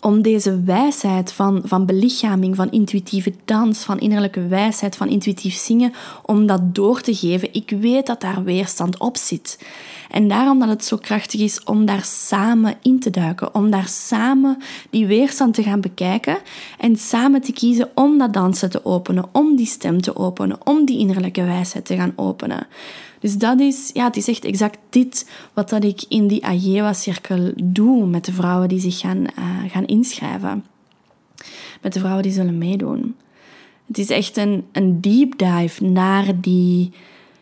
om 0.02 0.22
deze 0.22 0.64
wijsheid 0.64 1.32
van, 1.32 1.62
van 1.66 1.86
belichaming, 1.86 2.56
van 2.56 2.72
intuïtieve 2.72 3.34
dans, 3.46 3.84
van 3.84 4.00
innerlijke 4.00 4.48
wijsheid, 4.48 4.96
van 4.96 5.10
intuïtief 5.10 5.56
zingen, 5.56 5.94
om 6.26 6.46
dat 6.46 6.76
door 6.76 7.02
te 7.02 7.16
geven. 7.16 7.54
Ik 7.54 7.70
weet 7.70 8.06
dat 8.06 8.22
daar 8.22 8.44
weerstand 8.44 9.00
op 9.00 9.18
zit. 9.18 9.66
En 10.12 10.28
daarom 10.28 10.60
dat 10.60 10.70
het 10.70 10.86
zo 10.86 10.98
krachtig 10.98 11.40
is 11.40 11.64
om 11.64 11.86
daar 11.86 12.04
samen 12.04 12.76
in 12.82 13.00
te 13.00 13.10
duiken, 13.10 13.56
om 13.56 13.72
daar 13.72 13.88
samen 13.88 14.58
die 14.90 15.08
weerstand 15.08 15.54
te 15.54 15.64
gaan 15.64 15.82
bekijken 15.82 16.38
en 16.80 16.96
samen 16.96 17.42
te 17.42 17.52
kiezen 17.52 17.90
om 17.96 18.18
dat 18.18 18.34
dansen 18.34 18.70
te 18.70 18.86
openen, 18.86 19.26
om 19.32 19.56
die 19.56 19.66
stem 19.66 20.02
te 20.02 20.16
openen, 20.16 20.58
om 20.64 20.86
die 20.86 21.00
innerlijke 21.00 21.44
wijsheid 21.44 21.86
te 21.86 21.96
gaan 21.96 22.14
openen. 22.16 22.68
Dus 23.20 23.38
dat 23.38 23.60
is, 23.60 23.90
ja, 23.94 24.06
het 24.06 24.18
is 24.18 24.28
echt 24.28 24.46
exact 24.46 24.78
dit 24.90 25.30
wat 25.54 25.70
dat 25.70 25.84
ik 25.84 26.04
in 26.08 26.28
die 26.28 26.46
Ajewa-cirkel 26.46 27.52
doe 27.56 28.06
met 28.06 28.26
de 28.26 28.34
vrouwen 28.34 28.68
die 28.68 28.80
zich 28.80 29.00
gaan, 29.00 29.18
uh, 29.18 29.72
gaan 29.72 29.86
inschrijven. 29.86 30.66
Met 31.82 31.94
de 31.94 32.00
vrouwen 32.00 32.24
die 32.24 32.32
zullen 32.32 32.58
meedoen. 32.58 33.16
Het 33.88 33.98
is 33.98 34.10
echt 34.10 34.38
een, 34.38 34.66
een 34.72 35.02
deep 35.02 35.38
dive 35.38 35.84
naar 35.84 36.42
die, 36.42 36.92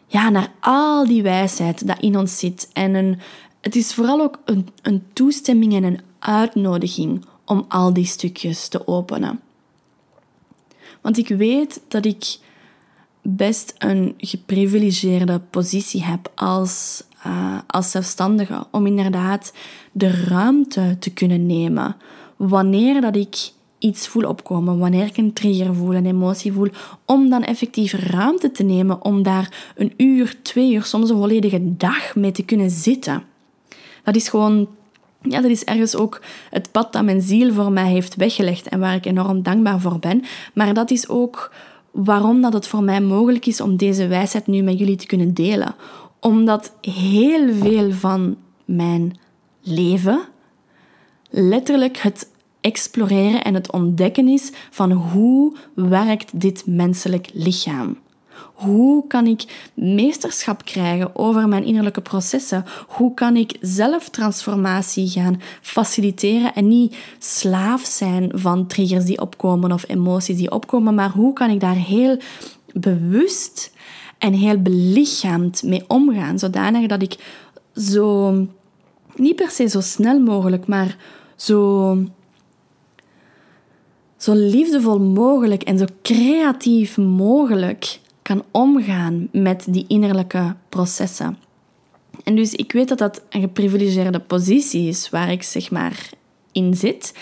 ja, 0.08 0.30
naar 0.30 0.52
al 0.60 1.08
die 1.08 1.24
wijsheid 1.24 1.88
dat 1.88 2.00
in 2.00 2.18
ons 2.18 2.40
zit. 2.40 2.70
En 2.74 2.94
een, 2.94 3.20
het 3.62 3.76
is 3.76 3.94
vooral 3.94 4.22
ook 4.22 4.40
een, 4.46 4.68
een 4.82 5.04
toestemming 5.14 5.74
en 5.74 5.84
een 5.84 6.02
uitnodiging 6.20 7.26
om 7.46 7.66
al 7.68 7.94
die 7.94 8.06
stukjes 8.06 8.68
te 8.68 8.88
openen. 8.88 9.40
Want 11.02 11.18
ik 11.18 11.28
weet 11.28 11.82
dat 11.88 12.06
ik 12.06 12.38
best 13.28 13.74
een 13.78 14.14
geprivilegeerde 14.18 15.42
positie 15.50 16.04
heb 16.04 16.32
als, 16.36 17.04
uh, 17.28 17.58
als 17.68 17.92
zelfstandige. 17.92 18.68
Om 18.72 18.86
inderdaad 18.86 19.54
de 19.92 20.26
ruimte 20.28 20.96
te 21.00 21.14
kunnen 21.14 21.46
nemen. 21.46 21.96
Wanneer 22.36 23.02
dat 23.02 23.16
ik 23.16 23.52
iets 23.80 24.08
voel 24.08 24.28
opkomen, 24.28 24.78
wanneer 24.78 25.06
ik 25.06 25.18
een 25.18 25.34
trigger 25.34 25.76
voel, 25.76 25.96
een 25.96 26.06
emotie 26.06 26.54
voel, 26.54 26.70
om 27.06 27.30
dan 27.30 27.44
effectief 27.44 27.94
ruimte 27.94 28.52
te 28.52 28.64
nemen 28.64 29.04
om 29.04 29.24
daar 29.24 29.72
een 29.76 29.94
uur, 29.98 30.36
twee 30.42 30.74
uur, 30.74 30.84
soms 30.84 31.10
een 31.10 31.18
volledige 31.18 31.76
dag 31.78 32.16
mee 32.16 32.32
te 32.32 32.44
kunnen 32.44 32.70
zitten. 32.70 33.24
Dat 34.04 34.16
is 34.16 34.30
gewoon, 34.30 34.68
ja, 35.22 35.42
dat 35.42 35.52
is 35.52 35.64
ergens 35.64 35.96
ook 35.96 36.22
het 36.50 36.72
pad 36.72 36.94
dat 36.94 37.04
mijn 37.04 37.22
ziel 37.22 37.54
voor 37.54 37.72
mij 37.72 37.90
heeft 37.90 38.16
weggelegd 38.16 38.68
en 38.68 38.80
waar 38.80 38.96
ik 38.96 39.06
enorm 39.06 39.44
dankbaar 39.44 39.80
voor 39.80 40.00
ben. 40.00 40.24
Maar 40.54 40.74
dat 40.74 40.92
is 40.92 41.08
ook 41.10 41.52
waarom 41.96 42.42
dat 42.42 42.54
het 42.54 42.68
voor 42.68 42.84
mij 42.84 43.02
mogelijk 43.02 43.46
is 43.46 43.62
om 43.62 43.78
deze 43.78 44.08
wijsheid 44.08 44.48
nu 44.48 44.62
met 44.62 44.80
jullie 44.80 44.96
te 44.96 45.06
kunnen 45.06 45.34
delen. 45.34 45.76
Omdat 46.20 46.74
heel 46.82 47.54
veel 47.54 47.92
van 47.92 48.36
mijn 48.66 49.20
leven 49.62 50.20
letterlijk 51.30 51.98
het 51.98 52.32
exploreren 52.62 53.44
en 53.44 53.54
het 53.54 53.72
ontdekken 53.72 54.28
is 54.28 54.52
van 54.70 54.92
hoe 54.92 55.56
werkt 55.76 56.40
dit 56.40 56.64
menselijk 56.66 57.30
lichaam. 57.34 57.98
Hoe 58.56 59.08
kan 59.08 59.28
ik 59.28 59.70
meesterschap 59.74 60.66
krijgen 60.66 61.16
over 61.16 61.48
mijn 61.48 61.64
innerlijke 61.64 62.02
processen? 62.02 62.66
Hoe 62.88 63.14
kan 63.14 63.36
ik 63.36 63.58
zelf 63.62 64.10
transformatie 64.10 65.08
gaan 65.10 65.42
faciliteren 65.62 66.54
en 66.54 66.68
niet 66.68 66.98
slaaf 67.20 67.86
zijn 67.86 68.32
van 68.34 68.68
triggers 68.68 69.06
die 69.06 69.22
opkomen 69.22 69.72
of 69.72 69.90
emoties 69.90 70.38
die 70.38 70.52
opkomen, 70.52 70.96
maar 70.96 71.10
hoe 71.10 71.34
kan 71.34 71.50
ik 71.50 71.60
daar 71.60 71.76
heel 71.76 72.18
bewust 72.74 73.74
en 74.18 74.34
heel 74.34 74.62
belichaamd 74.62 75.64
mee 75.64 75.84
omgaan, 75.88 76.40
zodanig 76.40 76.88
dat 76.88 77.02
ik 77.02 77.18
zo, 77.76 78.32
niet 79.16 79.36
per 79.36 79.50
se 79.50 79.68
zo 79.68 79.82
snel 79.82 80.20
mogelijk, 80.20 80.68
maar 80.68 80.98
zo 81.36 81.98
zo 84.18 84.34
liefdevol 84.34 85.00
mogelijk 85.00 85.64
en 85.64 85.78
zo 85.78 85.86
creatief 86.02 86.98
mogelijk 86.98 88.00
kan 88.26 88.44
omgaan 88.52 89.28
met 89.32 89.66
die 89.70 89.86
innerlijke 89.88 90.56
processen. 90.70 91.38
En 92.24 92.36
dus 92.36 92.54
ik 92.54 92.72
weet 92.72 92.88
dat 92.88 92.98
dat 92.98 93.22
een 93.30 93.42
geprivilegeerde 93.42 94.20
positie 94.20 94.88
is 94.88 95.10
waar 95.10 95.32
ik 95.32 95.44
zeg 95.44 95.72
maar 95.72 96.10
in 96.52 96.74
zit. 96.74 97.14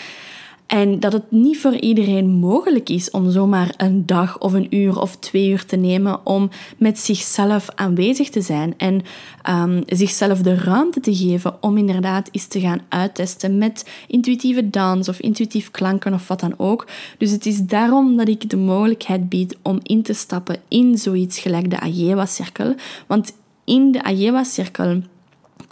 En 0.66 1.00
dat 1.00 1.12
het 1.12 1.30
niet 1.30 1.58
voor 1.58 1.74
iedereen 1.74 2.28
mogelijk 2.28 2.88
is 2.88 3.10
om 3.10 3.30
zomaar 3.30 3.74
een 3.76 4.06
dag 4.06 4.38
of 4.38 4.52
een 4.52 4.76
uur 4.76 5.00
of 5.00 5.16
twee 5.16 5.48
uur 5.48 5.64
te 5.64 5.76
nemen 5.76 6.26
om 6.26 6.50
met 6.78 6.98
zichzelf 6.98 7.68
aanwezig 7.74 8.30
te 8.30 8.40
zijn 8.40 8.74
en 8.76 9.02
um, 9.50 9.82
zichzelf 9.86 10.40
de 10.40 10.54
ruimte 10.54 11.00
te 11.00 11.14
geven 11.14 11.62
om 11.62 11.76
inderdaad 11.76 12.28
eens 12.32 12.46
te 12.46 12.60
gaan 12.60 12.82
uittesten 12.88 13.58
met 13.58 13.90
intuïtieve 14.06 14.70
dans 14.70 15.08
of 15.08 15.20
intuïtief 15.20 15.70
klanken 15.70 16.14
of 16.14 16.28
wat 16.28 16.40
dan 16.40 16.54
ook. 16.56 16.86
Dus 17.18 17.30
het 17.30 17.46
is 17.46 17.62
daarom 17.62 18.16
dat 18.16 18.28
ik 18.28 18.50
de 18.50 18.56
mogelijkheid 18.56 19.28
bied 19.28 19.56
om 19.62 19.78
in 19.82 20.02
te 20.02 20.12
stappen 20.12 20.56
in 20.68 20.98
zoiets 20.98 21.38
gelijk 21.38 21.70
de 21.70 21.80
Ajewa-cirkel. 21.80 22.74
Want 23.06 23.32
in 23.64 23.92
de 23.92 24.02
Ajewa-cirkel 24.02 25.02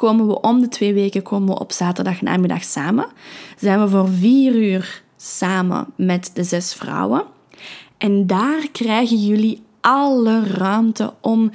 komen 0.03 0.27
we 0.27 0.41
om 0.41 0.61
de 0.61 0.69
twee 0.69 0.95
weken 0.95 1.23
komen 1.23 1.49
we 1.49 1.61
op 1.61 1.73
zaterdag 1.73 2.21
namiddag 2.21 2.65
samen. 2.65 3.07
Zijn 3.59 3.81
we 3.81 3.89
voor 3.89 4.09
vier 4.09 4.55
uur 4.55 5.03
samen 5.17 5.87
met 5.97 6.31
de 6.35 6.45
zes 6.45 6.75
vrouwen. 6.75 7.25
En 7.99 8.27
daar 8.27 8.69
krijgen 8.73 9.17
jullie 9.17 9.63
alle 9.81 10.45
ruimte 10.45 11.13
om 11.21 11.51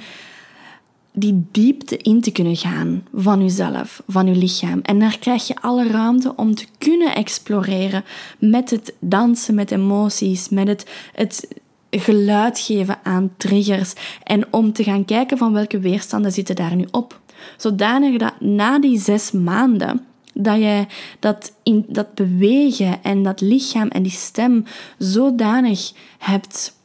die 1.12 1.46
diepte 1.52 1.96
in 1.96 2.20
te 2.20 2.30
kunnen 2.30 2.56
gaan 2.56 3.04
van 3.14 3.42
uzelf, 3.42 4.02
van 4.06 4.26
uw 4.26 4.38
lichaam. 4.38 4.80
En 4.82 4.98
daar 4.98 5.18
krijg 5.18 5.46
je 5.46 5.60
alle 5.60 5.86
ruimte 5.86 6.32
om 6.36 6.54
te 6.54 6.66
kunnen 6.78 7.14
exploreren 7.14 8.04
met 8.38 8.70
het 8.70 8.94
dansen 8.98 9.54
met 9.54 9.70
emoties, 9.70 10.48
met 10.48 10.68
het, 10.68 10.86
het 11.12 11.48
geluid 11.90 12.58
geven 12.58 12.98
aan 13.02 13.30
triggers 13.36 13.92
en 14.22 14.52
om 14.52 14.72
te 14.72 14.82
gaan 14.82 15.04
kijken 15.04 15.38
van 15.38 15.52
welke 15.52 15.78
weerstanden 15.78 16.32
zitten 16.32 16.56
daar 16.56 16.76
nu 16.76 16.86
op. 16.90 17.20
Zodanig 17.56 18.18
dat 18.18 18.40
na 18.40 18.78
die 18.78 18.98
zes 18.98 19.30
maanden 19.32 20.06
dat 20.40 20.58
je 20.58 20.86
dat, 21.18 21.52
in, 21.62 21.84
dat 21.88 22.14
bewegen 22.14 23.02
en 23.02 23.22
dat 23.22 23.40
lichaam 23.40 23.88
en 23.88 24.02
die 24.02 24.12
stem 24.12 24.64
zodanig 24.98 25.92
hebt 26.18 26.76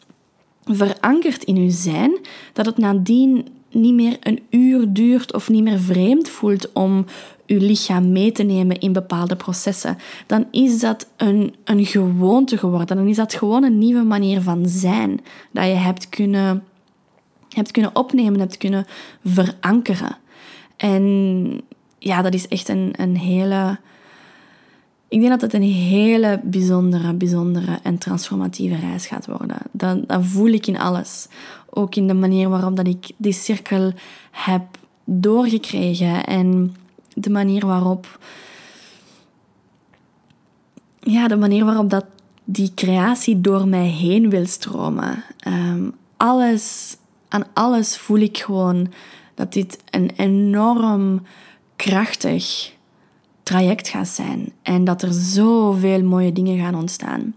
verankerd 0.65 1.43
in 1.43 1.63
je 1.63 1.69
zijn, 1.69 2.17
dat 2.53 2.65
het 2.65 2.77
nadien 2.77 3.47
niet 3.71 3.93
meer 3.93 4.17
een 4.19 4.39
uur 4.49 4.93
duurt 4.93 5.33
of 5.33 5.49
niet 5.49 5.63
meer 5.63 5.79
vreemd 5.79 6.29
voelt 6.29 6.71
om 6.71 7.05
je 7.45 7.59
lichaam 7.59 8.11
mee 8.11 8.31
te 8.31 8.43
nemen 8.43 8.79
in 8.79 8.93
bepaalde 8.93 9.35
processen, 9.35 9.97
dan 10.27 10.45
is 10.51 10.79
dat 10.79 11.07
een, 11.17 11.55
een 11.63 11.85
gewoonte 11.85 12.57
geworden. 12.57 12.97
Dan 12.97 13.07
is 13.07 13.15
dat 13.15 13.33
gewoon 13.33 13.63
een 13.63 13.77
nieuwe 13.77 14.03
manier 14.03 14.41
van 14.41 14.67
zijn 14.67 15.19
dat 15.51 15.65
je 15.65 15.71
hebt 15.71 16.09
kunnen, 16.09 16.63
hebt 17.49 17.71
kunnen 17.71 17.95
opnemen, 17.95 18.39
hebt 18.39 18.57
kunnen 18.57 18.85
verankeren. 19.23 20.17
En 20.77 21.61
ja, 21.99 22.21
dat 22.21 22.33
is 22.33 22.47
echt 22.47 22.69
een, 22.69 22.93
een 22.97 23.17
hele. 23.17 23.77
Ik 25.07 25.19
denk 25.19 25.31
dat 25.31 25.41
het 25.41 25.53
een 25.53 25.69
hele 25.69 26.39
bijzondere, 26.43 27.13
bijzondere 27.13 27.79
en 27.83 27.97
transformatieve 27.97 28.75
reis 28.75 29.07
gaat 29.07 29.25
worden. 29.25 29.57
Dat, 29.71 29.97
voel 30.07 30.47
ik 30.47 30.67
in 30.67 30.79
alles. 30.79 31.27
Ook 31.69 31.95
in 31.95 32.07
de 32.07 32.13
manier 32.13 32.49
waarop 32.49 32.75
dat 32.75 32.87
ik 32.87 33.11
die 33.17 33.33
cirkel 33.33 33.93
heb 34.31 34.63
doorgekregen 35.03 36.25
en 36.25 36.75
de 37.13 37.29
manier 37.29 37.65
waarop. 37.65 38.19
Ja, 40.99 41.27
de 41.27 41.35
manier 41.35 41.65
waarop 41.65 41.89
dat 41.89 42.05
die 42.43 42.71
creatie 42.75 43.41
door 43.41 43.67
mij 43.67 43.87
heen 43.87 44.29
wil 44.29 44.45
stromen. 44.45 45.23
Um, 45.47 45.93
alles, 46.17 46.97
aan 47.27 47.43
alles 47.53 47.97
voel 47.97 48.19
ik 48.19 48.37
gewoon 48.37 48.91
dat 49.43 49.53
dit 49.53 49.77
een 49.89 50.11
enorm 50.15 51.21
krachtig 51.75 52.71
traject 53.43 53.87
gaat 53.87 54.07
zijn 54.07 54.51
en 54.61 54.83
dat 54.83 55.01
er 55.01 55.13
zoveel 55.13 56.03
mooie 56.03 56.33
dingen 56.33 56.57
gaan 56.57 56.75
ontstaan. 56.75 57.35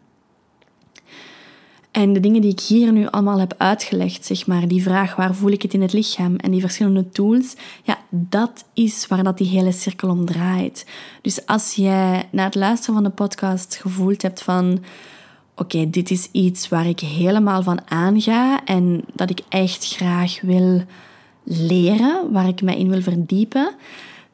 En 1.90 2.12
de 2.12 2.20
dingen 2.20 2.40
die 2.40 2.50
ik 2.50 2.60
hier 2.60 2.92
nu 2.92 3.06
allemaal 3.06 3.38
heb 3.38 3.54
uitgelegd, 3.56 4.24
zeg 4.24 4.46
maar, 4.46 4.68
die 4.68 4.82
vraag 4.82 5.16
waar 5.16 5.34
voel 5.34 5.50
ik 5.50 5.62
het 5.62 5.74
in 5.74 5.82
het 5.82 5.92
lichaam 5.92 6.36
en 6.36 6.50
die 6.50 6.60
verschillende 6.60 7.08
tools, 7.08 7.56
ja, 7.82 7.98
dat 8.10 8.64
is 8.72 9.06
waar 9.06 9.22
dat 9.22 9.38
die 9.38 9.48
hele 9.48 9.72
cirkel 9.72 10.08
om 10.08 10.24
draait. 10.24 10.86
Dus 11.22 11.46
als 11.46 11.74
jij 11.74 12.28
na 12.30 12.44
het 12.44 12.54
luisteren 12.54 12.94
van 12.94 13.04
de 13.04 13.10
podcast 13.10 13.76
gevoeld 13.76 14.22
hebt 14.22 14.42
van, 14.42 14.84
oké, 15.54 15.90
dit 15.90 16.10
is 16.10 16.28
iets 16.32 16.68
waar 16.68 16.86
ik 16.86 17.00
helemaal 17.00 17.62
van 17.62 17.90
aanga 17.90 18.64
en 18.64 19.04
dat 19.12 19.30
ik 19.30 19.40
echt 19.48 19.86
graag 19.96 20.40
wil 20.40 20.84
leren, 21.46 22.32
waar 22.32 22.48
ik 22.48 22.62
mij 22.62 22.78
in 22.78 22.88
wil 22.88 23.02
verdiepen, 23.02 23.74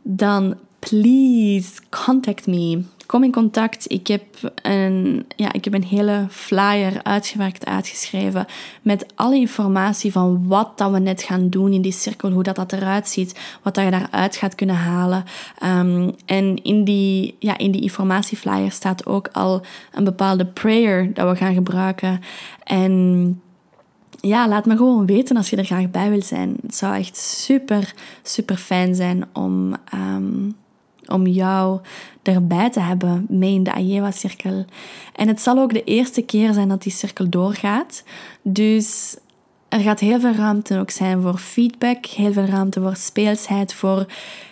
dan 0.03 0.57
please 0.79 1.81
contact 1.91 2.47
me. 2.47 2.83
Kom 3.07 3.25
in 3.25 3.33
contact. 3.33 3.91
Ik 3.91 4.07
heb 4.07 4.25
een, 4.63 5.27
ja, 5.37 5.53
ik 5.53 5.65
heb 5.65 5.75
een 5.75 5.85
hele 5.85 6.27
flyer 6.31 7.03
uitgewerkt, 7.03 7.67
uitgeschreven 7.67 8.47
met 8.83 9.07
alle 9.15 9.37
informatie 9.37 10.13
van 10.13 10.47
wat 10.47 10.79
dat 10.79 10.91
we 10.91 10.99
net 10.99 11.23
gaan 11.23 11.49
doen 11.49 11.73
in 11.73 11.83
die 11.83 11.93
cirkel, 11.93 12.31
hoe 12.31 12.43
dat, 12.43 12.57
dat 12.57 12.73
eruit 12.73 13.09
ziet, 13.09 13.41
wat 13.63 13.75
dat 13.75 13.85
je 13.85 13.91
daaruit 13.91 14.37
gaat 14.37 14.55
kunnen 14.55 14.77
halen. 14.77 15.25
Ehm, 15.59 16.11
en 16.27 16.63
in 16.63 16.85
die, 16.85 17.37
ja, 17.39 17.59
in 17.59 17.71
die 17.71 17.83
informatieflyer 17.83 18.71
staat 18.71 19.07
ook 19.07 19.29
al 19.33 19.63
een 19.93 20.05
bepaalde 20.05 20.47
prayer 20.47 21.15
dat 21.15 21.31
we 21.31 21.37
gaan 21.37 21.55
gebruiken. 21.55 22.21
En 22.65 23.41
ja, 24.23 24.49
laat 24.49 24.66
me 24.66 24.77
gewoon 24.77 25.07
weten 25.07 25.37
als 25.37 25.51
je 25.51 25.57
er 25.57 25.64
graag 25.64 25.91
bij 25.91 26.11
wilt 26.11 26.25
zijn. 26.25 26.57
Het 26.62 26.75
zou 26.75 26.95
echt 26.97 27.16
super, 27.16 27.95
super 28.23 28.57
fijn 28.57 28.95
zijn 28.95 29.25
om, 29.33 29.75
ehm, 29.91 30.51
om 31.07 31.27
jou 31.27 31.81
erbij 32.23 32.70
te 32.70 32.81
hebben 32.81 33.27
mee 33.29 33.55
in 33.55 33.62
de 33.62 33.73
Ajewa-cirkel. 33.73 34.64
En 35.14 35.29
het 35.29 35.41
zal 35.41 35.59
ook 35.59 35.73
de 35.73 35.85
eerste 35.85 36.23
keer 36.23 36.53
zijn 36.53 36.68
dat 36.68 36.83
die 36.83 36.93
cirkel 36.93 37.29
doorgaat. 37.29 38.05
Dus 38.43 39.16
er 39.68 39.81
gaat 39.81 40.01
heel 40.01 40.20
veel 40.20 40.35
ruimte 40.35 40.79
ook 40.79 40.91
zijn 40.91 41.23
voor 41.23 41.39
feedback, 41.39 42.07
heel 42.07 42.33
veel 42.33 42.45
ruimte 42.45 42.81
voor 42.81 42.97
speelsheid, 42.97 43.75
voor 43.75 44.07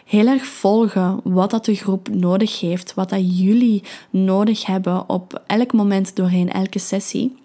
heel 0.05 0.27
erg 0.27 0.47
volgen 0.47 1.21
wat 1.25 1.51
dat 1.51 1.65
de 1.65 1.75
groep 1.75 2.09
nodig 2.09 2.61
heeft, 2.61 2.95
wat 2.95 3.11
dat 3.11 3.39
jullie 3.39 3.83
nodig 4.11 4.67
hebben 4.67 5.09
op 5.09 5.43
elk 5.47 5.73
moment 5.73 6.17
doorheen 6.17 6.53
elke 6.53 6.79
sessie. 6.79 7.37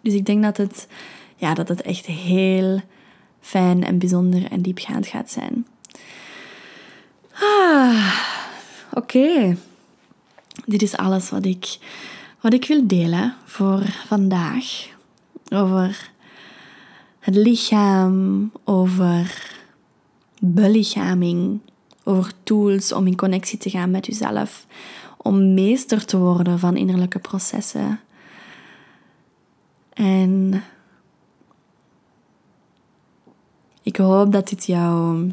Dus 0.00 0.14
ik 0.14 0.26
denk 0.26 0.42
dat 0.42 0.56
het, 0.56 0.88
ja, 1.38 1.54
dat 1.54 1.68
het 1.68 1.82
echt 1.82 2.06
heel 2.06 2.80
fijn 3.40 3.84
en 3.84 3.98
bijzonder 3.98 4.50
en 4.50 4.62
diepgaand 4.62 5.06
gaat 5.06 5.30
zijn. 5.30 5.66
Ah, 7.32 8.14
oké. 8.92 9.56
Dit 10.64 10.82
is 10.82 10.96
alles 10.96 11.30
wat 11.30 11.44
ik, 11.44 11.78
wat 12.40 12.52
ik 12.52 12.66
wil 12.66 12.86
delen 12.86 13.34
voor 13.44 13.82
vandaag. 14.06 14.88
Over 15.48 16.10
het 17.18 17.34
lichaam, 17.34 18.52
over 18.64 19.56
belichaming, 20.40 21.60
over 22.04 22.32
tools 22.42 22.92
om 22.92 23.06
in 23.06 23.16
connectie 23.16 23.58
te 23.58 23.70
gaan 23.70 23.90
met 23.90 24.06
jezelf, 24.06 24.66
om 25.16 25.54
meester 25.54 26.04
te 26.04 26.18
worden 26.18 26.58
van 26.58 26.76
innerlijke 26.76 27.18
processen. 27.18 28.00
En 29.92 30.62
ik 33.88 33.96
hoop 33.96 34.32
dat 34.32 34.48
dit 34.48 34.66
jou 34.66 35.30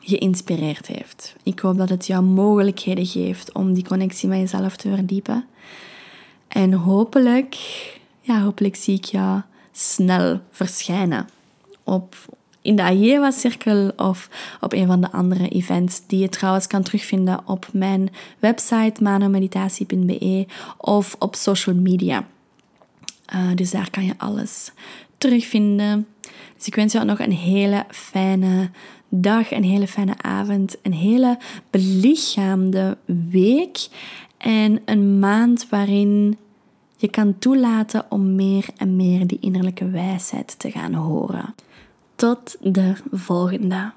geïnspireerd 0.00 0.86
heeft. 0.86 1.34
Ik 1.42 1.58
hoop 1.58 1.76
dat 1.76 1.88
het 1.88 2.06
jou 2.06 2.22
mogelijkheden 2.22 3.06
geeft 3.06 3.52
om 3.52 3.72
die 3.72 3.84
connectie 3.84 4.28
met 4.28 4.38
jezelf 4.38 4.76
te 4.76 4.88
verdiepen. 4.88 5.44
En 6.48 6.72
hopelijk, 6.72 7.56
ja, 8.20 8.42
hopelijk 8.42 8.76
zie 8.76 8.96
ik 8.96 9.04
jou 9.04 9.40
snel 9.72 10.40
verschijnen 10.50 11.28
op, 11.84 12.14
in 12.62 12.76
de 12.76 12.82
Ajewa-cirkel 12.82 13.92
of 13.96 14.28
op 14.60 14.72
een 14.72 14.86
van 14.86 15.00
de 15.00 15.12
andere 15.12 15.48
events 15.48 16.06
die 16.06 16.18
je 16.18 16.28
trouwens 16.28 16.66
kan 16.66 16.82
terugvinden 16.82 17.40
op 17.46 17.68
mijn 17.72 18.10
website 18.38 19.02
manomeditatie.be 19.02 20.46
of 20.76 21.16
op 21.18 21.34
social 21.34 21.76
media. 21.76 22.26
Uh, 23.34 23.54
dus 23.54 23.70
daar 23.70 23.90
kan 23.90 24.04
je 24.04 24.14
alles 24.16 24.72
terugvinden. 25.18 26.06
Dus 26.60 26.68
ik 26.68 26.74
wens 26.74 26.92
jou 26.92 27.04
nog 27.04 27.18
een 27.18 27.32
hele 27.32 27.84
fijne 27.88 28.70
dag, 29.08 29.50
een 29.50 29.64
hele 29.64 29.86
fijne 29.86 30.14
avond, 30.16 30.76
een 30.82 30.92
hele 30.92 31.38
belichaamde 31.70 32.96
week 33.30 33.88
en 34.36 34.82
een 34.84 35.18
maand 35.18 35.68
waarin 35.68 36.38
je 36.96 37.08
kan 37.08 37.38
toelaten 37.38 38.04
om 38.08 38.34
meer 38.34 38.66
en 38.76 38.96
meer 38.96 39.26
die 39.26 39.38
innerlijke 39.40 39.90
wijsheid 39.90 40.58
te 40.58 40.70
gaan 40.70 40.94
horen. 40.94 41.54
Tot 42.14 42.56
de 42.60 42.94
volgende. 43.10 43.92